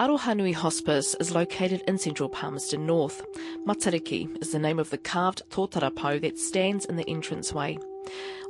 Arohanui 0.00 0.54
Hospice 0.54 1.14
is 1.20 1.30
located 1.30 1.82
in 1.86 1.98
central 1.98 2.30
Palmerston 2.30 2.86
North. 2.86 3.22
Matariki 3.66 4.34
is 4.40 4.50
the 4.50 4.58
name 4.58 4.78
of 4.78 4.88
the 4.88 4.96
carved 4.96 5.42
tōtarapau 5.50 6.22
that 6.22 6.38
stands 6.38 6.86
in 6.86 6.96
the 6.96 7.04
entranceway. 7.04 7.78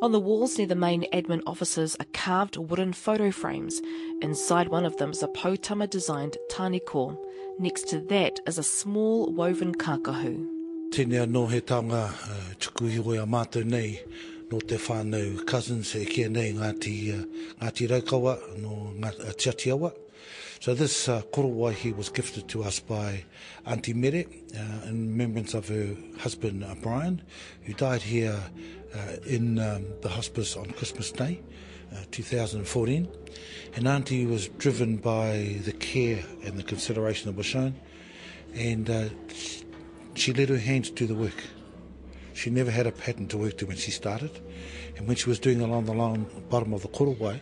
On 0.01 0.13
the 0.13 0.21
walls 0.21 0.57
near 0.57 0.69
the 0.69 0.77
main 0.77 1.07
admin 1.13 1.43
offices 1.49 1.97
are 1.99 2.07
carved 2.13 2.57
wooden 2.57 2.93
photo 2.93 3.33
frames. 3.33 3.83
Inside 4.23 4.69
one 4.69 4.85
of 4.85 4.97
them 4.99 5.11
is 5.11 5.25
a 5.25 5.27
Potama 5.27 5.91
designed 5.91 6.37
taniko. 6.53 7.19
Next 7.59 7.89
to 7.89 8.01
that 8.03 8.39
is 8.47 8.57
a 8.57 8.63
small 8.63 9.33
woven 9.33 9.75
kākahu. 9.75 10.47
Tēnei 10.91 11.27
anō 11.27 11.51
he 11.51 11.61
taonga 11.63 12.05
uh, 12.11 12.55
tukuhi 12.61 13.21
a 13.21 13.27
mātou 13.27 13.65
nei 13.65 13.99
no 14.53 14.61
te 14.61 14.77
whānau 14.77 15.45
cousins 15.49 15.97
e 15.97 16.05
kia 16.05 16.29
nei 16.29 16.53
Ngāti, 16.53 17.19
uh, 17.19 17.25
Ngāti 17.61 17.89
Raukawa 17.89 18.39
no 18.63 18.93
Ngāti 19.01 19.35
Tiatiawa. 19.35 19.93
So 20.61 20.75
this 20.75 21.09
uh, 21.09 21.23
korowai 21.23 21.97
was 21.97 22.11
gifted 22.11 22.47
to 22.49 22.65
us 22.65 22.81
by 22.81 23.25
Auntie 23.65 23.95
Mere 23.95 24.27
uh, 24.55 24.89
in 24.89 25.09
remembrance 25.09 25.55
of 25.55 25.69
her 25.69 25.97
husband 26.19 26.63
uh, 26.65 26.75
Brian, 26.83 27.23
who 27.63 27.73
died 27.73 28.03
here 28.03 28.39
uh, 28.95 28.99
in 29.25 29.59
um, 29.59 29.87
the 30.03 30.11
hospice 30.11 30.59
on 30.59 30.67
Christmas 30.73 31.13
Day, 31.13 31.41
uh, 31.97 32.03
2014. 32.11 33.09
And 33.75 33.89
Auntie 33.89 34.27
was 34.27 34.49
driven 34.49 34.99
by 34.99 35.57
the 35.65 35.73
care 35.73 36.23
and 36.45 36.59
the 36.59 36.63
consideration 36.63 37.31
that 37.31 37.39
was 37.39 37.47
shown, 37.47 37.75
and 38.53 38.91
uh, 38.91 39.09
she 40.13 40.35
let 40.35 40.51
her 40.51 40.59
hands 40.59 40.91
do 40.91 41.07
the 41.07 41.15
work. 41.15 41.43
She 42.35 42.51
never 42.51 42.71
had 42.71 42.87
a 42.87 42.93
pattern 42.93 43.29
to 43.29 43.39
work 43.39 43.57
to 43.59 43.65
when 43.65 43.79
she 43.79 43.93
started, 43.93 44.39
and 44.99 45.09
when 45.09 45.17
she 45.17 45.31
was 45.31 45.39
doing 45.39 45.63
along 45.63 45.87
the 45.87 45.95
long 45.95 46.27
bottom 46.51 46.75
of 46.75 46.83
the 46.83 46.89
korowai, 46.89 47.41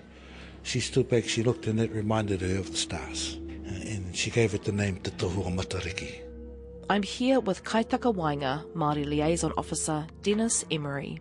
she 0.69 0.81
stood 0.81 1.09
back, 1.09 1.25
she 1.25 1.43
looked, 1.43 1.67
and 1.67 1.81
it 1.81 1.91
reminded 1.93 2.43
her 2.43 2.59
of 2.59 2.71
the 2.71 2.77
stars. 2.77 3.39
Uh, 3.67 3.71
and 3.89 4.15
she 4.15 4.31
gave 4.31 4.53
it 4.53 4.65
the 4.65 4.73
name 4.73 4.97
Te 4.97 5.11
Tohua 5.13 5.51
Matariki. 5.51 6.21
I'm 6.91 7.03
here 7.03 7.41
with 7.41 7.65
Kaitaka 7.65 8.15
Wainga, 8.15 8.65
Māori 8.75 9.07
Liaison 9.07 9.53
Officer 9.57 10.07
Dennis 10.23 10.67
Emery. 10.71 11.21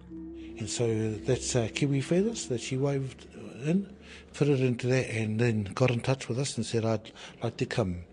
And 0.60 0.70
so 0.70 1.14
that's 1.26 1.56
uh, 1.56 1.70
kiwi 1.74 2.02
feathers 2.02 2.48
that 2.48 2.60
she 2.60 2.76
waved 2.78 3.26
in, 3.66 3.96
put 4.34 4.50
it 4.50 4.60
into 4.60 4.88
that, 4.88 5.10
and 5.10 5.40
then 5.40 5.64
got 5.76 5.92
in 5.92 6.02
touch 6.02 6.28
with 6.28 6.40
us 6.40 6.58
and 6.58 6.66
said, 6.66 6.84
I'd 6.84 7.12
like 7.42 7.56
to 7.58 7.66
come 7.66 8.04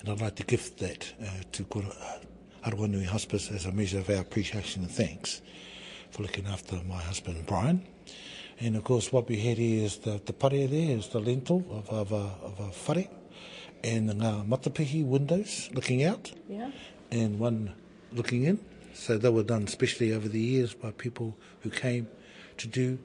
and 0.00 0.10
I'd 0.10 0.20
like 0.20 0.36
to 0.36 0.44
gift 0.44 0.78
that 0.80 1.10
uh, 1.22 1.28
to 1.52 1.64
Kura, 1.64 1.86
uh, 1.88 2.68
Aroanui 2.70 3.06
Hospice 3.06 3.50
as 3.50 3.64
a 3.64 3.72
measure 3.72 4.00
of 4.00 4.10
our 4.10 4.16
appreciation 4.16 4.82
and 4.82 4.90
thanks 4.90 5.40
for 6.10 6.22
looking 6.22 6.46
after 6.46 6.76
my 6.86 7.00
husband 7.00 7.46
Brian. 7.46 7.86
And 8.58 8.76
of 8.76 8.84
course, 8.84 9.12
what 9.12 9.28
we 9.28 9.36
had 9.38 9.58
here 9.58 9.84
is 9.84 9.98
the, 9.98 10.20
the 10.24 10.32
pare 10.32 10.66
there 10.66 10.96
is 10.96 11.08
the 11.08 11.20
lentil 11.20 11.64
of, 11.70 11.88
of, 11.90 12.12
a, 12.12 12.34
of 12.42 12.58
a 12.60 12.70
whare, 12.92 13.08
and 13.84 14.08
the 14.08 14.14
ngā 14.14 14.46
matapihi 14.48 15.04
windows 15.04 15.68
looking 15.74 16.02
out, 16.04 16.32
Yeah. 16.48 16.70
and 17.10 17.38
one 17.38 17.74
looking 18.12 18.44
in. 18.44 18.58
So 18.94 19.18
they 19.18 19.28
were 19.28 19.42
done 19.42 19.64
especially 19.64 20.12
over 20.14 20.26
the 20.26 20.40
years 20.40 20.72
by 20.72 20.90
people 20.92 21.36
who 21.60 21.68
came 21.70 22.08
to 22.56 22.66
do. 22.66 22.98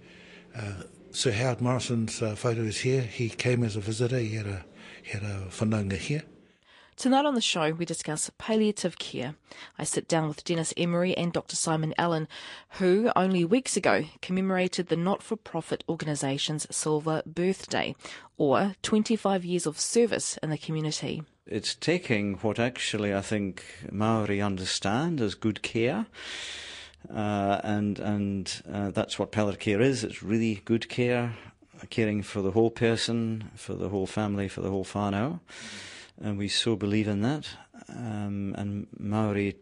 Uh, 0.56 0.84
Sir 1.12 1.32
Howard 1.34 1.60
Morrison's 1.60 2.22
uh, 2.22 2.36
photo 2.36 2.62
is 2.62 2.80
here. 2.80 3.02
He 3.02 3.28
came 3.28 3.64
as 3.66 3.76
a 3.76 3.82
visitor. 3.82 4.18
He 4.20 4.36
had 4.36 4.48
a 4.48 4.64
he 5.04 5.12
had 5.12 5.24
a 5.24 5.48
whanaunga 5.50 5.98
here. 5.98 6.24
Tonight 7.02 7.26
on 7.26 7.34
the 7.34 7.42
show, 7.42 7.72
we 7.72 7.84
discuss 7.84 8.30
palliative 8.38 9.00
care. 9.00 9.34
I 9.80 9.86
sit 9.86 10.08
down 10.08 10.28
with 10.28 10.44
Dennis 10.44 10.72
Emery 10.78 11.18
and 11.18 11.34
Dr. 11.34 11.56
Simon 11.56 11.96
Allan, 11.98 12.28
who 12.74 13.12
only 13.16 13.44
weeks 13.44 13.76
ago 13.76 14.06
commemorated 14.22 14.86
the 14.86 14.96
not 14.96 15.24
for 15.24 15.36
profit 15.36 15.84
organisation's 15.90 16.68
silver 16.70 17.24
birthday, 17.26 17.96
or 18.38 18.76
25 18.84 19.44
years 19.44 19.66
of 19.66 19.80
service 19.80 20.38
in 20.44 20.52
the 20.52 20.60
community. 20.60 21.24
It's 21.48 21.74
taking 21.74 22.36
what 22.36 22.60
actually 22.60 23.16
I 23.16 23.22
think 23.22 23.66
Maori 23.92 24.40
understand 24.40 25.22
as 25.22 25.34
good 25.34 25.64
care. 25.64 26.06
Uh, 27.12 27.62
and 27.64 27.98
and 27.98 28.62
uh, 28.72 28.92
that's 28.92 29.18
what 29.18 29.32
palliative 29.32 29.60
care 29.60 29.82
is. 29.82 30.04
It's 30.04 30.22
really 30.22 30.62
good 30.66 30.88
care, 30.88 31.34
caring 31.90 32.22
for 32.22 32.44
the 32.44 32.52
whole 32.52 32.70
person, 32.70 33.50
for 33.56 33.74
the 33.74 33.90
whole 33.90 34.06
family, 34.06 34.48
for 34.48 34.62
the 34.62 34.70
whole 34.70 34.86
whānau. 34.86 35.40
And 36.20 36.38
we 36.38 36.48
so 36.48 36.76
believe 36.76 37.08
in 37.08 37.22
that. 37.22 37.48
Um, 37.90 38.56
and 38.58 38.88
Maori 38.98 39.58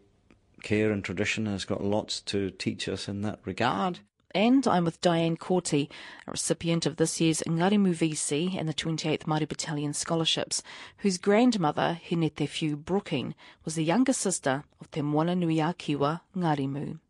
care 0.62 0.92
and 0.92 1.04
tradition 1.04 1.46
has 1.46 1.64
got 1.64 1.82
lots 1.82 2.20
to 2.20 2.50
teach 2.50 2.88
us 2.88 3.08
in 3.08 3.22
that 3.22 3.40
regard. 3.44 4.00
And 4.32 4.66
I'm 4.68 4.84
with 4.84 5.00
Diane 5.00 5.36
Corti, 5.36 5.90
a 6.26 6.30
recipient 6.30 6.86
of 6.86 6.96
this 6.96 7.20
year's 7.20 7.42
Ngarimu 7.48 7.94
VC 7.94 8.56
and 8.56 8.68
the 8.68 8.74
28th 8.74 9.24
Māori 9.24 9.48
Battalion 9.48 9.92
scholarships, 9.92 10.62
whose 10.98 11.18
grandmother, 11.18 11.98
Hine 12.08 12.30
Te 12.30 12.46
Whiu 12.46 12.76
Brooking, 12.76 13.34
was 13.64 13.74
the 13.74 13.82
younger 13.82 14.12
sister 14.12 14.62
of 14.80 14.88
Te 14.92 15.02
Moana 15.02 15.34
Nui 15.34 15.58
a 15.58 15.74
Kiwa, 15.74 16.20
Ngarimu. 16.36 17.00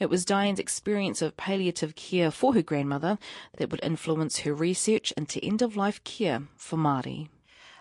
It 0.00 0.10
was 0.10 0.24
Diane's 0.24 0.58
experience 0.58 1.22
of 1.22 1.36
palliative 1.36 1.94
care 1.94 2.32
for 2.32 2.54
her 2.54 2.62
grandmother 2.62 3.18
that 3.58 3.70
would 3.70 3.84
influence 3.84 4.40
her 4.40 4.52
research 4.52 5.12
into 5.16 5.42
end-of-life 5.44 6.02
care 6.02 6.42
for 6.56 6.76
Māori. 6.76 7.28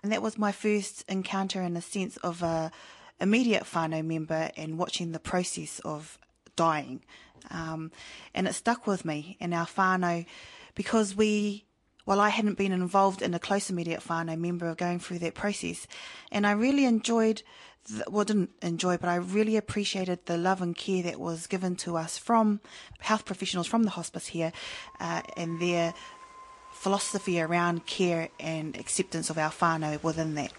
And 0.05 0.11
that 0.11 0.21
was 0.21 0.37
my 0.37 0.51
first 0.51 1.03
encounter 1.09 1.63
in 1.63 1.75
a 1.75 1.81
sense 1.81 2.17
of 2.17 2.43
a 2.43 2.71
immediate 3.19 3.63
whānau 3.63 4.05
member 4.05 4.51
and 4.55 4.77
watching 4.77 5.13
the 5.13 5.19
process 5.19 5.79
of 5.79 6.19
dying. 6.55 7.01
Um, 7.49 7.91
and 8.35 8.47
it 8.47 8.53
stuck 8.53 8.85
with 8.85 9.03
me 9.03 9.35
in 9.39 9.51
our 9.51 9.65
whānau 9.65 10.27
because 10.75 11.15
we, 11.15 11.65
well, 12.05 12.19
I 12.19 12.29
hadn't 12.29 12.55
been 12.55 12.71
involved 12.71 13.23
in 13.23 13.33
a 13.33 13.39
close 13.39 13.71
immediate 13.71 14.01
whānau 14.01 14.37
member 14.37 14.75
going 14.75 14.99
through 14.99 15.17
that 15.19 15.33
process. 15.33 15.87
And 16.31 16.45
I 16.45 16.51
really 16.51 16.85
enjoyed, 16.85 17.41
the, 17.89 18.03
well, 18.07 18.25
didn't 18.25 18.51
enjoy, 18.61 18.97
but 18.97 19.09
I 19.09 19.15
really 19.15 19.57
appreciated 19.57 20.27
the 20.27 20.37
love 20.37 20.61
and 20.61 20.77
care 20.77 21.01
that 21.01 21.19
was 21.19 21.47
given 21.47 21.75
to 21.77 21.97
us 21.97 22.19
from 22.19 22.61
health 22.99 23.25
professionals 23.25 23.65
from 23.65 23.81
the 23.81 23.89
hospice 23.89 24.27
here 24.27 24.53
uh, 24.99 25.23
and 25.35 25.59
their 25.59 25.95
philosophy 26.85 27.41
around 27.41 27.83
care 27.87 28.29
and 28.39 28.77
acceptance 28.77 29.31
of 29.31 29.39
our 29.39 29.49
whānau 29.49 29.97
within 30.03 30.35
that. 30.35 30.53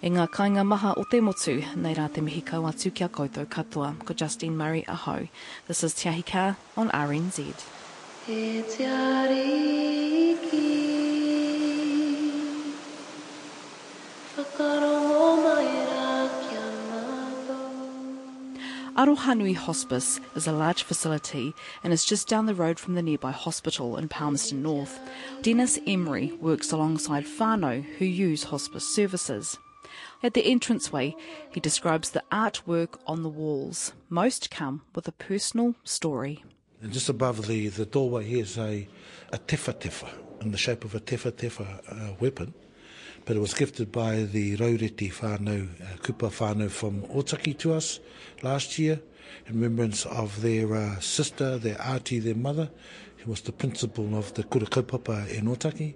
E 0.00 0.08
ngā 0.08 0.24
kainga 0.32 0.64
maha 0.64 0.94
o 0.96 1.04
te 1.10 1.20
motu, 1.20 1.58
nei 1.76 1.92
rā 1.98 2.06
te 2.14 2.24
mihi 2.24 2.40
kau 2.50 2.64
atu 2.70 2.94
kia 2.94 3.08
koutou 3.12 3.44
katoa, 3.44 3.90
ko 4.06 4.14
Justine 4.14 4.56
Murray 4.56 4.84
aho. 4.88 5.28
This 5.68 5.84
is 5.84 5.92
Te 5.92 6.08
Ahi 6.08 6.22
Ka 6.22 6.56
on 6.78 6.88
RNZ. 6.88 7.38
E 8.28 8.62
te 8.62 8.84
ariki 8.96 10.64
Whakarongo 14.36 14.85
Arohanui 19.06 19.54
Hospice 19.54 20.18
is 20.34 20.48
a 20.48 20.52
large 20.52 20.82
facility 20.82 21.54
and 21.84 21.92
is 21.92 22.04
just 22.04 22.26
down 22.26 22.46
the 22.46 22.56
road 22.56 22.76
from 22.76 22.96
the 22.96 23.02
nearby 23.02 23.30
hospital 23.30 23.96
in 23.98 24.08
Palmerston 24.08 24.64
North. 24.64 24.98
Dennis 25.42 25.78
Emery 25.86 26.32
works 26.40 26.72
alongside 26.72 27.24
whānau 27.24 27.84
who 27.84 28.04
use 28.04 28.42
hospice 28.42 28.84
services. 28.84 29.58
At 30.24 30.34
the 30.34 30.50
entranceway, 30.50 31.14
he 31.52 31.60
describes 31.60 32.10
the 32.10 32.24
artwork 32.32 32.98
on 33.06 33.22
the 33.22 33.28
walls. 33.28 33.92
Most 34.08 34.50
come 34.50 34.82
with 34.92 35.06
a 35.06 35.12
personal 35.12 35.76
story. 35.84 36.42
And 36.82 36.92
just 36.92 37.08
above 37.08 37.46
the, 37.46 37.68
the 37.68 37.86
doorway 37.86 38.24
here 38.24 38.42
is 38.42 38.58
a, 38.58 38.88
a 39.32 39.38
tewhatewha 39.38 40.10
in 40.40 40.50
the 40.50 40.58
shape 40.58 40.84
of 40.84 40.96
a 40.96 41.00
tewhatewha 41.00 42.10
uh, 42.10 42.14
weapon. 42.18 42.54
But 43.26 43.36
it 43.36 43.40
was 43.40 43.54
gifted 43.54 43.90
by 43.90 44.22
the 44.22 44.56
Rauriti 44.56 45.12
whānau, 45.12 45.68
uh, 45.82 45.96
kupa 45.96 46.30
whānau 46.30 46.70
from 46.70 47.02
Otaki 47.08 47.58
to 47.58 47.74
us 47.74 47.98
last 48.42 48.78
year 48.78 49.00
in 49.46 49.54
remembrance 49.60 50.06
of 50.06 50.40
their 50.42 50.72
uh, 50.72 51.00
sister, 51.00 51.58
their 51.58 51.76
auntie, 51.82 52.20
their 52.20 52.36
mother, 52.36 52.70
who 53.16 53.30
was 53.32 53.40
the 53.40 53.50
principal 53.50 54.16
of 54.16 54.32
the 54.34 54.44
Kura 54.44 54.66
Kaupapa 54.66 55.28
in 55.28 55.46
Otaki. 55.46 55.94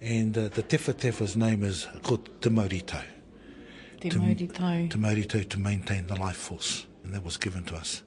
And 0.00 0.36
uh, 0.36 0.48
the 0.48 0.62
tewhatewha's 0.62 1.36
name 1.36 1.62
is 1.62 1.86
called 2.02 2.30
Te 2.40 2.48
Maurito. 2.48 3.02
Te 4.00 4.08
To- 4.08 4.18
maurito. 4.18 4.88
To 4.90 4.98
Maurito 4.98 5.46
to 5.46 5.58
maintain 5.60 6.06
the 6.06 6.16
life 6.16 6.36
force. 6.36 6.86
And 7.04 7.12
that 7.12 7.22
was 7.22 7.36
given 7.36 7.64
to 7.64 7.76
us 7.76 8.02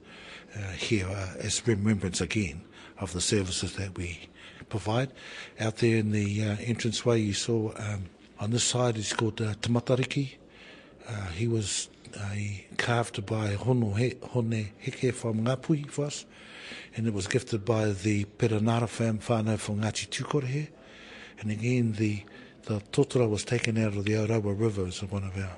uh, 0.56 0.72
here 0.72 1.06
uh, 1.06 1.34
as 1.38 1.64
remembrance 1.68 2.20
again 2.20 2.62
of 2.98 3.12
the 3.12 3.20
services 3.20 3.74
that 3.74 3.96
we 3.96 4.28
provide. 4.68 5.12
Out 5.60 5.76
there 5.76 5.98
in 5.98 6.10
the 6.10 6.44
uh, 6.44 6.56
entranceway, 6.58 7.20
you 7.20 7.32
saw 7.32 7.72
um, 7.76 8.06
on 8.40 8.50
this 8.50 8.64
side, 8.64 8.96
it's 8.96 9.12
called 9.12 9.40
uh, 9.40 9.54
Te 9.60 9.70
Matariki. 9.70 10.34
Uh, 11.06 11.26
he 11.26 11.46
was 11.46 11.88
uh, 12.18 12.34
carved 12.78 13.24
by 13.26 13.54
Hono 13.54 13.96
he, 13.96 14.14
Hone 14.30 14.70
Heke 14.82 15.12
from 15.12 15.44
Ngāpuhi 15.44 15.90
for 15.90 16.06
us, 16.06 16.24
and 16.96 17.06
it 17.06 17.12
was 17.12 17.26
gifted 17.26 17.64
by 17.64 17.90
the 17.90 18.24
Perenara 18.24 18.88
fam 18.88 19.18
whānau 19.18 19.58
from 19.58 19.80
Ngāti 19.82 20.08
Tūkore 20.08 20.68
And 21.38 21.50
again, 21.50 21.92
the, 21.92 22.24
the 22.64 22.80
totara 22.92 23.28
was 23.28 23.44
taken 23.44 23.76
out 23.76 23.94
of 23.96 24.04
the 24.04 24.12
Aurawa 24.12 24.58
River 24.58 24.86
as 24.86 25.02
one 25.02 25.24
of 25.24 25.36
our 25.36 25.56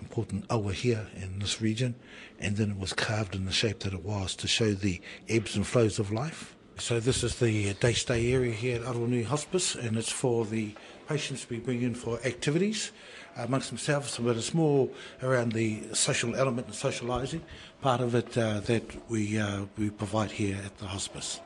important 0.00 0.44
awa 0.50 0.72
here 0.72 1.06
in 1.14 1.38
this 1.38 1.60
region, 1.60 1.94
and 2.40 2.56
then 2.56 2.70
it 2.70 2.78
was 2.78 2.94
carved 2.94 3.34
in 3.34 3.44
the 3.44 3.52
shape 3.52 3.80
that 3.80 3.92
it 3.92 4.04
was 4.04 4.34
to 4.36 4.48
show 4.48 4.72
the 4.72 5.00
ebbs 5.28 5.54
and 5.54 5.66
flows 5.66 5.98
of 5.98 6.10
life. 6.10 6.56
So 6.78 6.98
this 6.98 7.22
is 7.22 7.38
the 7.38 7.74
day 7.74 7.92
stay 7.92 8.32
area 8.32 8.52
here 8.52 8.76
at 8.76 8.82
Arohanui 8.82 9.26
Hospice, 9.26 9.74
and 9.74 9.96
it's 9.96 10.10
for 10.10 10.46
the 10.46 10.74
patients 11.12 11.46
we 11.50 11.58
bring 11.58 11.82
in 11.82 11.94
for 11.94 12.18
activities 12.24 12.90
amongst 13.36 13.68
themselves, 13.68 14.18
but 14.18 14.34
it's 14.34 14.54
more 14.54 14.88
around 15.22 15.52
the 15.52 15.68
social 15.92 16.34
element 16.36 16.66
and 16.68 16.76
socialising 16.86 17.42
part 17.82 18.00
of 18.00 18.14
it 18.14 18.30
uh, 18.38 18.60
that 18.60 18.84
we 19.10 19.38
uh, 19.38 19.60
we 19.76 19.90
provide 19.90 20.30
here 20.30 20.56
at 20.64 20.74
the 20.78 20.86
hospice. 20.86 21.40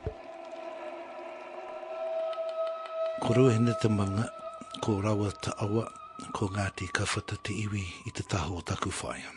Ko 3.21 3.33
rua 3.35 3.51
hene 3.51 3.73
te 3.81 3.89
manga, 3.89 4.31
ko 4.83 5.01
rawa 5.03 5.33
ta 5.41 5.51
awa, 5.59 5.83
ko 6.31 6.47
ngāti 6.47 6.87
ka 6.93 7.03
whata 7.03 7.35
te 7.43 7.51
iwi 7.65 7.83
i 8.07 8.11
te 8.15 8.23
tahu 8.23 8.59
o 8.59 8.61
taku 8.61 8.89
whaia. 9.01 9.31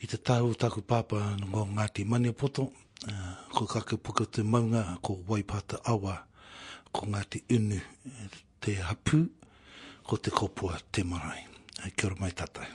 I 0.00 0.06
te 0.06 0.16
tahu 0.16 0.52
o 0.52 0.54
taku 0.54 0.80
pāpa 0.80 1.20
ngō 1.36 1.62
ngāti 1.76 2.08
Maniapoto, 2.08 2.70
uh, 3.12 3.34
ko 3.52 3.66
kake 3.66 4.00
puka 4.00 4.24
te 4.24 4.42
maunga, 4.42 4.96
ko 5.02 5.20
waipata 5.28 5.84
awa, 5.84 6.16
ko 6.92 7.04
ngāti 7.12 7.44
unu, 7.50 7.82
te 8.60 8.74
hapu, 8.74 9.28
ko 10.04 10.16
te 10.16 10.30
kopua 10.30 10.80
te 10.92 11.04
marae. 11.04 11.46
Uh, 11.84 11.90
kia 11.96 12.10
ora 12.10 12.20
mai 12.20 12.30
tata. 12.30 12.66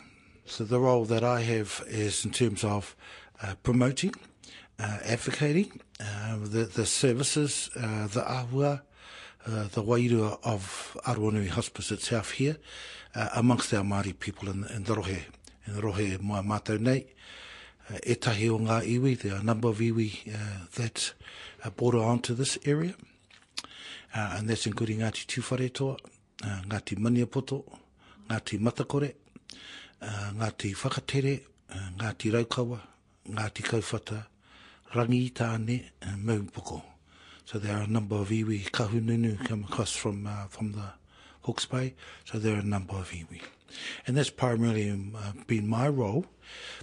So 0.46 0.64
the 0.64 0.80
role 0.80 1.06
that 1.06 1.24
I 1.24 1.42
have 1.42 1.84
is 1.88 2.26
in 2.26 2.32
terms 2.32 2.64
of 2.64 2.96
uh, 3.42 3.56
promoting, 3.64 4.14
uh, 4.80 5.00
advocating 5.06 5.82
uh, 6.00 6.38
the, 6.42 6.66
the 6.66 6.86
services, 6.86 7.70
uh, 7.76 8.08
the 8.08 8.22
ahua, 8.22 8.82
uh, 9.46 9.68
the 9.74 9.82
wairua 9.84 10.40
of 10.44 10.98
Aruanui 11.06 11.50
Hospice 11.50 11.92
itself 11.92 12.32
here, 12.32 12.58
uh, 13.16 13.30
amongst 13.36 13.74
our 13.74 13.84
Māori 13.84 14.18
people 14.18 14.50
in, 14.50 14.66
in 14.76 14.84
the 14.84 14.96
rohe, 14.96 15.24
in 15.66 15.76
the 15.76 15.82
rohe 15.82 16.22
mua 16.22 16.42
mātou 16.42 16.80
nei. 16.80 17.06
Uh, 17.90 17.98
e 18.04 18.16
tahi 18.16 18.50
o 18.50 18.60
ngā 18.60 18.82
iwi, 18.88 19.20
there 19.20 19.34
are 19.34 19.40
a 19.40 19.44
number 19.44 19.68
of 19.70 19.80
iwi 19.80 20.34
uh, 20.34 20.66
that 20.76 21.14
uh, 21.64 21.70
border 21.70 22.00
onto 22.00 22.34
this 22.34 22.58
area, 22.66 22.96
uh, 24.16 24.36
and 24.38 24.50
that's 24.50 24.66
including 24.68 25.00
Ngāti 25.00 25.26
Tūwharetoa, 25.26 25.98
uh, 26.44 26.62
Ngāti 26.68 26.98
Maniapoto, 26.98 27.64
Ngāti 28.30 28.60
Matakore, 28.60 29.14
uh, 30.02 30.32
Ngāti 30.36 30.76
Whakatere, 30.76 31.42
uh, 31.72 31.90
Ngāti 31.98 32.32
Raukawa, 32.32 32.80
Ngāti 33.30 33.64
Kauwhata, 33.64 34.26
Rangi 34.94 35.32
tāne, 35.32 35.84
and 36.02 36.24
Maupoko. 36.26 36.82
So 37.46 37.60
there 37.60 37.76
are 37.76 37.84
a 37.84 37.88
number 37.88 38.16
of 38.16 38.30
iwi 38.30 38.70
kahununu 38.72 39.46
come 39.46 39.66
across 39.66 39.92
from 39.92 40.26
uh, 40.26 40.46
from 40.48 40.72
the 40.72 40.94
Hawke's 41.42 41.66
Bay. 41.66 41.94
So 42.26 42.40
there 42.40 42.56
are 42.56 42.60
a 42.60 42.64
number 42.64 42.96
of 42.96 43.10
iwi. 43.12 43.42
And 44.06 44.18
that's 44.18 44.30
primarily 44.30 44.90
um, 44.90 45.16
uh, 45.16 45.34
been 45.48 45.68
my 45.68 45.88
role, 45.88 46.26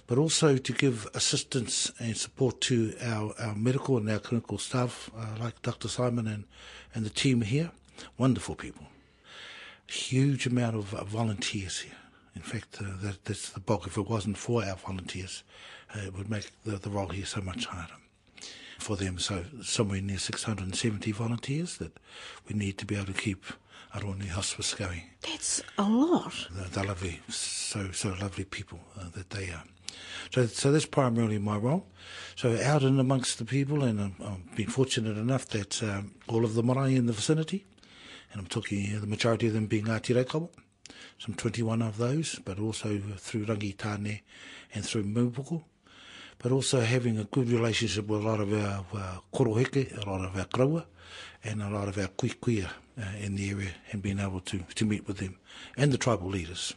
but 0.07 0.17
also 0.17 0.57
to 0.57 0.73
give 0.73 1.07
assistance 1.13 1.91
and 1.99 2.17
support 2.17 2.61
to 2.61 2.95
our, 3.01 3.33
our 3.39 3.55
medical 3.55 3.97
and 3.97 4.09
our 4.09 4.19
clinical 4.19 4.57
staff, 4.57 5.09
uh, 5.17 5.37
like 5.39 5.61
Dr. 5.61 5.87
Simon 5.87 6.27
and, 6.27 6.45
and 6.93 7.05
the 7.05 7.09
team 7.09 7.41
here. 7.41 7.71
Wonderful 8.17 8.55
people. 8.55 8.87
Huge 9.87 10.47
amount 10.47 10.75
of 10.75 10.93
uh, 10.93 11.03
volunteers 11.03 11.79
here. 11.79 11.97
In 12.35 12.41
fact, 12.41 12.77
uh, 12.81 12.85
that, 13.01 13.25
that's 13.25 13.49
the 13.49 13.59
bulk. 13.59 13.87
If 13.87 13.97
it 13.97 14.07
wasn't 14.07 14.37
for 14.37 14.63
our 14.63 14.75
volunteers, 14.75 15.43
uh, 15.95 15.99
it 15.99 16.17
would 16.17 16.29
make 16.29 16.51
the, 16.63 16.77
the 16.77 16.89
role 16.89 17.09
here 17.09 17.25
so 17.25 17.41
much 17.41 17.65
harder 17.65 17.93
for 18.79 18.95
them. 18.95 19.19
So 19.19 19.45
somewhere 19.61 20.01
near 20.01 20.17
670 20.17 21.11
volunteers 21.11 21.77
that 21.77 21.97
we 22.47 22.55
need 22.55 22.77
to 22.79 22.85
be 22.85 22.95
able 22.95 23.07
to 23.07 23.13
keep 23.13 23.45
Arohanui 23.93 24.29
Hospice 24.29 24.73
going. 24.73 25.01
That's 25.21 25.61
a 25.77 25.83
lot. 25.83 26.47
They're, 26.51 26.65
they're 26.69 26.85
lovely, 26.85 27.19
so 27.27 27.91
so 27.91 28.15
lovely 28.21 28.45
people 28.45 28.79
uh, 28.97 29.09
that 29.13 29.29
they 29.31 29.49
are. 29.49 29.63
So 30.33 30.45
so 30.45 30.71
that's 30.71 30.85
primarily 30.85 31.39
my 31.39 31.57
role. 31.57 31.85
So 32.35 32.57
out 32.61 32.83
and 32.83 32.99
amongst 32.99 33.37
the 33.37 33.45
people, 33.45 33.83
and 33.83 33.99
I'm, 33.99 34.15
I've 34.23 34.55
been 34.55 34.69
fortunate 34.69 35.17
enough 35.17 35.47
that 35.49 35.83
um, 35.83 36.15
all 36.27 36.45
of 36.45 36.53
the 36.53 36.63
marae 36.63 36.95
in 36.95 37.05
the 37.05 37.13
vicinity, 37.13 37.65
and 38.31 38.39
I'm 38.39 38.47
talking 38.47 38.79
here, 38.81 38.99
the 38.99 39.07
majority 39.07 39.47
of 39.47 39.53
them 39.53 39.67
being 39.67 39.85
Ngāti 39.85 40.49
some 41.17 41.35
21 41.35 41.81
of 41.81 41.97
those, 41.97 42.39
but 42.43 42.59
also 42.59 42.99
through 43.17 43.45
Rangi 43.45 43.75
Tāne 43.75 44.21
and 44.73 44.83
through 44.83 45.03
Muaūpoko, 45.03 45.63
but 46.39 46.51
also 46.51 46.81
having 46.81 47.19
a 47.19 47.25
good 47.25 47.49
relationship 47.49 48.07
with 48.07 48.21
a 48.21 48.27
lot 48.27 48.39
of 48.39 48.51
our 48.53 48.85
uh, 48.93 49.17
koroheke, 49.31 50.03
a 50.03 50.09
lot 50.09 50.25
of 50.25 50.35
our 50.35 50.45
kraua, 50.45 50.85
and 51.43 51.61
a 51.61 51.69
lot 51.69 51.87
of 51.87 51.97
our 51.97 52.07
kuikuia 52.07 52.69
in 53.19 53.35
the 53.35 53.49
area, 53.49 53.71
and 53.91 54.01
being 54.01 54.19
able 54.19 54.39
to, 54.41 54.63
to 54.75 54.85
meet 54.85 55.07
with 55.07 55.17
them 55.17 55.37
and 55.77 55.91
the 55.91 55.97
tribal 55.97 56.29
leaders. 56.29 56.73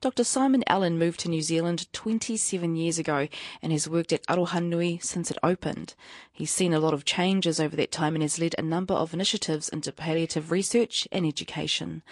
Dr. 0.00 0.24
Simon 0.24 0.64
Allan 0.66 0.98
moved 0.98 1.20
to 1.20 1.28
New 1.28 1.42
Zealand 1.42 1.86
27 1.92 2.76
years 2.76 2.98
ago 2.98 3.28
and 3.62 3.72
has 3.72 3.88
worked 3.88 4.12
at 4.12 4.26
Arohanui 4.26 5.02
since 5.02 5.30
it 5.30 5.38
opened. 5.42 5.94
He's 6.32 6.50
seen 6.50 6.72
a 6.72 6.80
lot 6.80 6.94
of 6.94 7.04
changes 7.04 7.60
over 7.60 7.76
that 7.76 7.92
time 7.92 8.14
and 8.14 8.22
has 8.22 8.38
led 8.38 8.54
a 8.58 8.62
number 8.62 8.94
of 8.94 9.14
initiatives 9.14 9.68
into 9.68 9.92
palliative 9.92 10.50
research 10.50 11.06
and 11.12 11.24
education. 11.24 12.02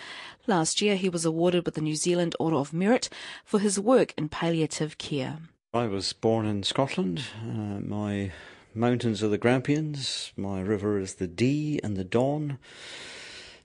Last 0.46 0.80
year, 0.80 0.96
he 0.96 1.08
was 1.08 1.24
awarded 1.24 1.64
with 1.64 1.74
the 1.74 1.80
New 1.80 1.96
Zealand 1.96 2.34
Order 2.38 2.56
of 2.56 2.72
Merit 2.72 3.08
for 3.44 3.58
his 3.58 3.78
work 3.78 4.14
in 4.16 4.28
palliative 4.28 4.98
care. 4.98 5.38
I 5.72 5.86
was 5.86 6.12
born 6.12 6.46
in 6.46 6.62
Scotland. 6.62 7.22
Uh, 7.42 7.80
my 7.80 8.32
mountains 8.74 9.22
are 9.22 9.28
the 9.28 9.38
Grampians, 9.38 10.32
my 10.36 10.60
river 10.60 10.98
is 10.98 11.14
the 11.14 11.26
Dee 11.26 11.80
and 11.82 11.96
the 11.96 12.04
Don, 12.04 12.58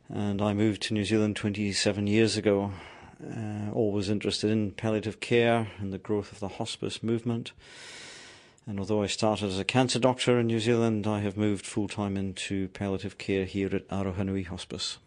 and 0.10 0.42
I 0.42 0.54
moved 0.54 0.82
to 0.84 0.94
New 0.94 1.06
Zealand 1.06 1.36
27 1.36 2.08
years 2.08 2.38
ago. 2.38 2.72
Uh, 3.24 3.72
always 3.72 4.10
interested 4.10 4.52
in 4.52 4.72
palliative 4.72 5.20
care 5.20 5.68
and 5.80 5.94
the 5.94 5.98
growth 5.98 6.32
of 6.32 6.40
the 6.40 6.48
hospice 6.48 7.02
movement. 7.02 7.54
And 8.68 8.80
although 8.80 9.04
I 9.04 9.08
started 9.08 9.48
as 9.48 9.60
a 9.60 9.64
cancer 9.64 10.00
doctor 10.00 10.40
in 10.40 10.48
New 10.48 10.60
Zealand, 10.60 11.08
I 11.08 11.20
have 11.22 11.38
moved 11.38 11.66
full 11.66 11.88
time 11.88 12.18
into 12.18 12.68
palliative 12.70 13.18
care 13.18 13.46
here 13.46 13.74
at 13.74 13.88
Arohanui 13.90 14.48
Hospice. 14.48 14.98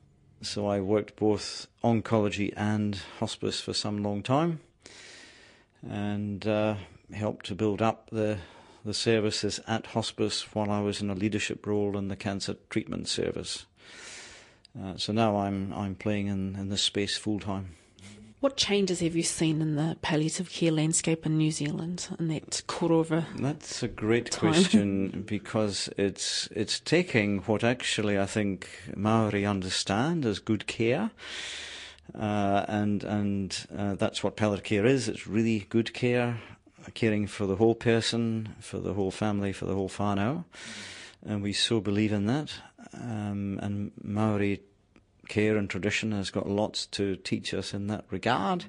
So 0.42 0.66
I 0.66 0.80
worked 0.80 1.16
both 1.16 1.66
oncology 1.82 2.52
and 2.56 3.00
hospice 3.18 3.60
for 3.60 3.72
some 3.72 4.02
long 4.02 4.22
time 4.22 4.60
and 5.82 6.46
uh, 6.46 6.76
helped 7.12 7.46
to 7.46 7.54
build 7.54 7.82
up 7.82 8.08
the 8.10 8.38
the 8.84 8.94
services 8.94 9.60
at 9.66 9.86
hospice 9.86 10.54
while 10.54 10.70
I 10.70 10.80
was 10.80 11.00
in 11.00 11.10
a 11.10 11.14
leadership 11.14 11.66
role 11.66 11.96
in 11.96 12.08
the 12.08 12.16
cancer 12.16 12.56
treatment 12.70 13.08
service. 13.08 13.66
Uh, 14.80 14.96
so 14.96 15.12
now 15.12 15.36
I'm 15.38 15.72
I'm 15.72 15.94
playing 15.94 16.28
in, 16.28 16.56
in 16.56 16.68
this 16.68 16.82
space 16.82 17.16
full 17.16 17.40
time. 17.40 17.76
What 18.40 18.56
changes 18.56 19.00
have 19.00 19.16
you 19.16 19.24
seen 19.24 19.60
in 19.60 19.74
the 19.74 19.96
palliative 20.00 20.48
care 20.48 20.70
landscape 20.70 21.26
in 21.26 21.36
New 21.36 21.50
Zealand 21.50 22.08
in 22.20 22.28
that 22.28 22.62
quarter 22.68 22.94
of 22.94 23.10
a 23.10 23.26
That's 23.34 23.82
a 23.82 23.88
great 23.88 24.30
Time. 24.30 24.52
question 24.52 25.24
because 25.26 25.88
it's 25.96 26.48
it's 26.52 26.78
taking 26.78 27.38
what 27.40 27.64
actually 27.64 28.16
I 28.16 28.26
think 28.26 28.68
Maori 28.94 29.44
understand 29.44 30.24
as 30.24 30.38
good 30.38 30.68
care, 30.68 31.10
uh, 32.14 32.64
and 32.68 33.02
and 33.02 33.66
uh, 33.76 33.94
that's 33.96 34.22
what 34.22 34.36
palliative 34.36 34.64
care 34.64 34.86
is. 34.86 35.08
It's 35.08 35.26
really 35.26 35.66
good 35.68 35.92
care, 35.92 36.40
caring 36.94 37.26
for 37.26 37.46
the 37.46 37.56
whole 37.56 37.74
person, 37.74 38.54
for 38.60 38.78
the 38.78 38.94
whole 38.94 39.10
family, 39.10 39.52
for 39.52 39.66
the 39.66 39.74
whole 39.74 39.88
whānau, 39.88 40.44
and 41.24 41.42
we 41.42 41.52
so 41.52 41.80
believe 41.80 42.12
in 42.12 42.26
that. 42.26 42.52
Um, 42.94 43.58
and 43.62 43.92
Maori 44.02 44.60
care 45.28 45.56
and 45.56 45.68
tradition 45.68 46.12
has 46.12 46.30
got 46.30 46.48
lots 46.48 46.86
to 46.86 47.16
teach 47.16 47.52
us 47.52 47.74
in 47.74 47.86
that 47.88 48.04
regard. 48.10 48.64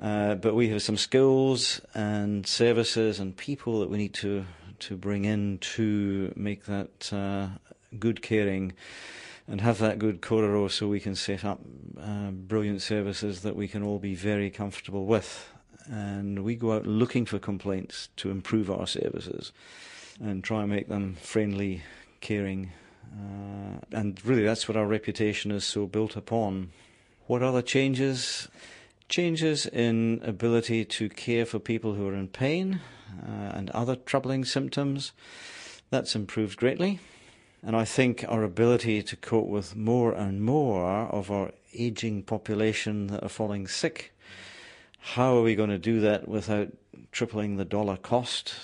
Uh, 0.00 0.34
but 0.34 0.54
we 0.54 0.68
have 0.70 0.82
some 0.82 0.96
skills 0.96 1.80
and 1.94 2.46
services 2.46 3.20
and 3.20 3.36
people 3.36 3.80
that 3.80 3.90
we 3.90 3.98
need 3.98 4.14
to 4.14 4.44
to 4.78 4.96
bring 4.96 5.24
in 5.24 5.58
to 5.58 6.32
make 6.34 6.64
that 6.64 7.12
uh, 7.12 7.46
good 8.00 8.20
caring 8.20 8.72
and 9.46 9.60
have 9.60 9.78
that 9.78 9.98
good 9.98 10.20
korero 10.20 10.68
so 10.68 10.88
we 10.88 10.98
can 10.98 11.14
set 11.14 11.44
up 11.44 11.60
uh, 12.00 12.30
brilliant 12.30 12.82
services 12.82 13.42
that 13.42 13.54
we 13.54 13.68
can 13.68 13.82
all 13.84 14.00
be 14.00 14.14
very 14.14 14.50
comfortable 14.50 15.06
with. 15.06 15.51
And 15.90 16.44
we 16.44 16.54
go 16.54 16.72
out 16.72 16.86
looking 16.86 17.26
for 17.26 17.38
complaints 17.38 18.08
to 18.16 18.30
improve 18.30 18.70
our 18.70 18.86
services 18.86 19.52
and 20.20 20.44
try 20.44 20.60
and 20.60 20.70
make 20.70 20.88
them 20.88 21.16
friendly, 21.20 21.82
caring, 22.20 22.72
uh, 23.12 23.78
and 23.92 24.24
really 24.24 24.44
that's 24.44 24.68
what 24.68 24.76
our 24.76 24.86
reputation 24.86 25.50
is 25.50 25.64
so 25.64 25.86
built 25.86 26.16
upon. 26.16 26.70
What 27.26 27.42
other 27.42 27.62
changes? 27.62 28.48
Changes 29.08 29.66
in 29.66 30.20
ability 30.24 30.84
to 30.86 31.08
care 31.08 31.44
for 31.44 31.58
people 31.58 31.94
who 31.94 32.08
are 32.08 32.14
in 32.14 32.28
pain 32.28 32.80
uh, 33.22 33.52
and 33.54 33.70
other 33.70 33.96
troubling 33.96 34.44
symptoms. 34.44 35.12
That's 35.90 36.14
improved 36.14 36.56
greatly. 36.58 37.00
And 37.62 37.76
I 37.76 37.84
think 37.84 38.24
our 38.28 38.42
ability 38.42 39.02
to 39.02 39.16
cope 39.16 39.46
with 39.46 39.76
more 39.76 40.12
and 40.12 40.42
more 40.42 40.84
of 40.86 41.30
our 41.30 41.52
aging 41.74 42.22
population 42.24 43.08
that 43.08 43.22
are 43.22 43.28
falling 43.28 43.68
sick. 43.68 44.11
How 45.04 45.36
are 45.36 45.42
we 45.42 45.56
going 45.56 45.68
to 45.70 45.78
do 45.78 46.00
that 46.00 46.28
without 46.28 46.68
tripling 47.10 47.56
the 47.56 47.64
dollar 47.64 47.96
cost? 47.96 48.54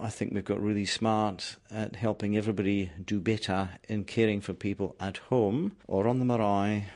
I 0.00 0.10
think 0.10 0.32
we've 0.32 0.44
got 0.44 0.62
really 0.62 0.84
smart 0.84 1.56
at 1.70 1.96
helping 1.96 2.36
everybody 2.36 2.92
do 3.04 3.18
better 3.18 3.70
in 3.88 4.04
caring 4.04 4.42
for 4.42 4.52
people 4.52 4.94
at 5.00 5.16
home 5.16 5.72
or 5.86 6.06
on 6.06 6.18
the 6.18 6.26
marae. 6.26 6.86